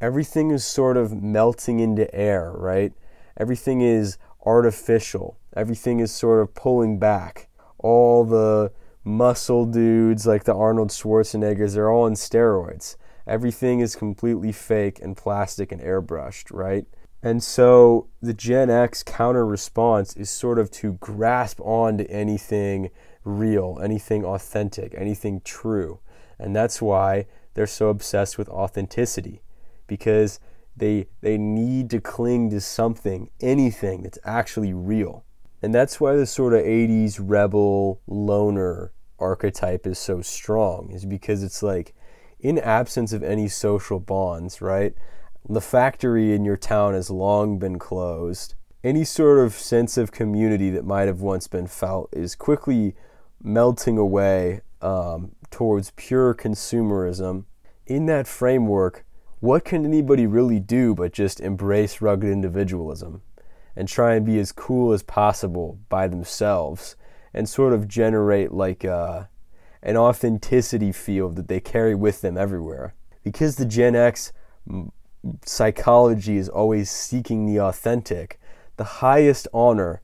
everything 0.00 0.50
is 0.50 0.64
sort 0.64 0.96
of 0.96 1.22
melting 1.22 1.80
into 1.80 2.12
air, 2.14 2.52
right? 2.52 2.92
Everything 3.36 3.80
is 3.80 4.18
artificial. 4.44 5.38
Everything 5.54 6.00
is 6.00 6.12
sort 6.12 6.40
of 6.40 6.54
pulling 6.54 6.98
back. 6.98 7.48
All 7.78 8.24
the 8.24 8.72
muscle 9.04 9.64
dudes 9.64 10.26
like 10.26 10.44
the 10.44 10.54
Arnold 10.54 10.90
Schwarzeneggers, 10.90 11.74
they're 11.74 11.90
all 11.90 12.04
on 12.04 12.14
steroids. 12.14 12.96
Everything 13.26 13.80
is 13.80 13.96
completely 13.96 14.52
fake 14.52 15.00
and 15.02 15.16
plastic 15.16 15.72
and 15.72 15.80
airbrushed, 15.80 16.52
right? 16.52 16.86
And 17.22 17.42
so 17.42 18.08
the 18.22 18.34
Gen 18.34 18.70
X 18.70 19.02
counter 19.02 19.44
response 19.44 20.14
is 20.16 20.30
sort 20.30 20.58
of 20.58 20.70
to 20.72 20.92
grasp 20.94 21.60
onto 21.60 22.04
anything 22.08 22.90
real, 23.24 23.80
anything 23.82 24.24
authentic, 24.24 24.94
anything 24.96 25.40
true. 25.44 25.98
And 26.38 26.54
that's 26.54 26.80
why 26.80 27.26
they're 27.54 27.66
so 27.66 27.88
obsessed 27.88 28.38
with 28.38 28.48
authenticity 28.48 29.42
because 29.86 30.38
they 30.76 31.08
they 31.22 31.38
need 31.38 31.90
to 31.90 32.00
cling 32.00 32.50
to 32.50 32.60
something, 32.60 33.30
anything 33.40 34.02
that's 34.02 34.18
actually 34.24 34.72
real. 34.72 35.24
And 35.62 35.74
that's 35.74 35.98
why 36.00 36.14
the 36.14 36.26
sort 36.26 36.52
of 36.52 36.60
80s 36.60 37.18
rebel 37.20 38.00
loner 38.06 38.92
archetype 39.18 39.86
is 39.86 39.98
so 39.98 40.20
strong, 40.20 40.90
is 40.92 41.06
because 41.06 41.42
it's 41.42 41.62
like 41.62 41.94
in 42.46 42.60
absence 42.60 43.12
of 43.12 43.24
any 43.24 43.48
social 43.48 43.98
bonds, 43.98 44.60
right? 44.60 44.94
The 45.48 45.60
factory 45.60 46.32
in 46.32 46.44
your 46.44 46.56
town 46.56 46.94
has 46.94 47.10
long 47.10 47.58
been 47.58 47.76
closed. 47.76 48.54
Any 48.84 49.02
sort 49.02 49.40
of 49.40 49.52
sense 49.52 49.96
of 49.96 50.12
community 50.12 50.70
that 50.70 50.84
might 50.84 51.08
have 51.08 51.20
once 51.20 51.48
been 51.48 51.66
felt 51.66 52.08
is 52.12 52.36
quickly 52.36 52.94
melting 53.42 53.98
away 53.98 54.60
um, 54.80 55.32
towards 55.50 55.90
pure 55.96 56.34
consumerism. 56.34 57.46
In 57.84 58.06
that 58.06 58.28
framework, 58.28 59.04
what 59.40 59.64
can 59.64 59.84
anybody 59.84 60.28
really 60.28 60.60
do 60.60 60.94
but 60.94 61.12
just 61.12 61.40
embrace 61.40 62.00
rugged 62.00 62.30
individualism 62.30 63.22
and 63.74 63.88
try 63.88 64.14
and 64.14 64.24
be 64.24 64.38
as 64.38 64.52
cool 64.52 64.92
as 64.92 65.02
possible 65.02 65.80
by 65.88 66.06
themselves 66.06 66.94
and 67.34 67.48
sort 67.48 67.72
of 67.72 67.88
generate 67.88 68.52
like 68.52 68.84
a, 68.84 68.92
uh, 68.92 69.26
an 69.82 69.96
authenticity 69.96 70.92
field 70.92 71.36
that 71.36 71.48
they 71.48 71.60
carry 71.60 71.94
with 71.94 72.20
them 72.20 72.36
everywhere? 72.36 72.94
Because 73.22 73.56
the 73.56 73.66
Gen 73.66 73.96
X 73.96 74.32
psychology 75.44 76.36
is 76.36 76.48
always 76.48 76.90
seeking 76.90 77.46
the 77.46 77.60
authentic, 77.60 78.40
the 78.76 78.84
highest 78.84 79.48
honor 79.52 80.02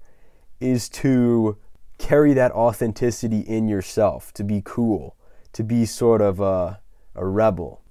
is 0.61 0.89
to 0.89 1.57
carry 1.99 2.33
that 2.35 2.53
authenticity 2.53 3.41
in 3.41 3.69
yourself, 3.69 4.33
to 4.33 4.45
be 4.45 4.63
cool, 4.65 5.17
to 5.53 5.63
be 5.63 5.85
sort 5.85 6.21
of 6.21 6.41
a, 6.41 6.81
a 7.15 7.27
rebel. 7.27 7.83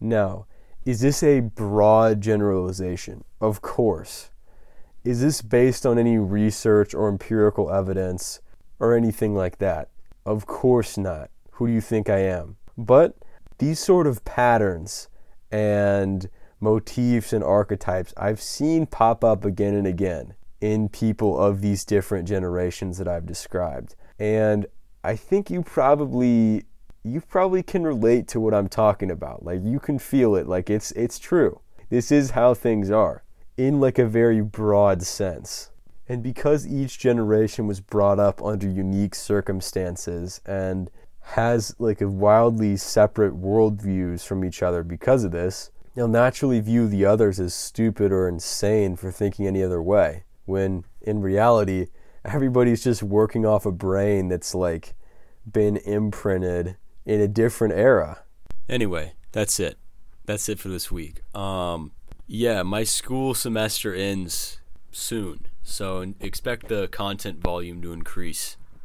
Now, 0.00 0.46
is 0.84 1.00
this 1.00 1.22
a 1.22 1.40
broad 1.40 2.20
generalization? 2.20 3.24
Of 3.40 3.60
course. 3.60 4.30
Is 5.04 5.20
this 5.20 5.42
based 5.42 5.84
on 5.84 5.98
any 5.98 6.18
research 6.18 6.94
or 6.94 7.08
empirical 7.08 7.70
evidence 7.70 8.40
or 8.78 8.94
anything 8.94 9.34
like 9.34 9.58
that? 9.58 9.88
Of 10.28 10.44
course 10.44 10.98
not. 10.98 11.30
Who 11.52 11.66
do 11.66 11.72
you 11.72 11.80
think 11.80 12.10
I 12.10 12.18
am? 12.18 12.58
But 12.76 13.16
these 13.56 13.78
sort 13.78 14.06
of 14.06 14.26
patterns 14.26 15.08
and 15.50 16.28
motifs 16.60 17.32
and 17.32 17.42
archetypes 17.42 18.12
I've 18.18 18.42
seen 18.42 18.84
pop 18.84 19.24
up 19.24 19.46
again 19.46 19.72
and 19.72 19.86
again 19.86 20.34
in 20.60 20.90
people 20.90 21.38
of 21.40 21.62
these 21.62 21.82
different 21.82 22.28
generations 22.28 22.98
that 22.98 23.08
I've 23.08 23.24
described. 23.24 23.94
And 24.18 24.66
I 25.02 25.16
think 25.16 25.48
you 25.48 25.62
probably 25.62 26.64
you 27.02 27.22
probably 27.22 27.62
can 27.62 27.84
relate 27.84 28.28
to 28.28 28.38
what 28.38 28.52
I'm 28.52 28.68
talking 28.68 29.10
about. 29.10 29.46
Like 29.46 29.60
you 29.64 29.80
can 29.80 29.98
feel 29.98 30.34
it. 30.34 30.46
Like 30.46 30.68
it's 30.68 30.90
it's 30.92 31.18
true. 31.18 31.62
This 31.88 32.12
is 32.12 32.32
how 32.32 32.52
things 32.52 32.90
are 32.90 33.22
in 33.56 33.80
like 33.80 33.98
a 33.98 34.06
very 34.06 34.42
broad 34.42 35.02
sense. 35.02 35.70
And 36.08 36.22
because 36.22 36.66
each 36.66 36.98
generation 36.98 37.66
was 37.66 37.80
brought 37.80 38.18
up 38.18 38.42
under 38.42 38.68
unique 38.68 39.14
circumstances 39.14 40.40
and 40.46 40.90
has 41.20 41.74
like 41.78 42.00
a 42.00 42.08
wildly 42.08 42.76
separate 42.76 43.34
worldviews 43.34 44.26
from 44.26 44.44
each 44.44 44.62
other 44.62 44.82
because 44.82 45.24
of 45.24 45.32
this, 45.32 45.70
they'll 45.94 46.08
naturally 46.08 46.60
view 46.60 46.88
the 46.88 47.04
others 47.04 47.38
as 47.38 47.52
stupid 47.52 48.10
or 48.10 48.26
insane 48.26 48.96
for 48.96 49.12
thinking 49.12 49.46
any 49.46 49.62
other 49.62 49.82
way. 49.82 50.24
When 50.46 50.84
in 51.02 51.20
reality, 51.20 51.88
everybody's 52.24 52.82
just 52.82 53.02
working 53.02 53.44
off 53.44 53.66
a 53.66 53.72
brain 53.72 54.28
that's 54.28 54.54
like 54.54 54.94
been 55.50 55.76
imprinted 55.78 56.76
in 57.04 57.20
a 57.20 57.28
different 57.28 57.74
era. 57.74 58.20
Anyway, 58.68 59.12
that's 59.32 59.60
it. 59.60 59.78
That's 60.24 60.48
it 60.48 60.58
for 60.58 60.68
this 60.68 60.90
week. 60.90 61.20
Um, 61.34 61.92
yeah, 62.26 62.62
my 62.62 62.84
school 62.84 63.34
semester 63.34 63.94
ends 63.94 64.60
soon, 64.90 65.46
so 65.68 66.14
expect 66.20 66.68
the 66.68 66.88
content 66.88 67.40
volume 67.40 67.80
to 67.82 67.92
increase. 67.92 68.57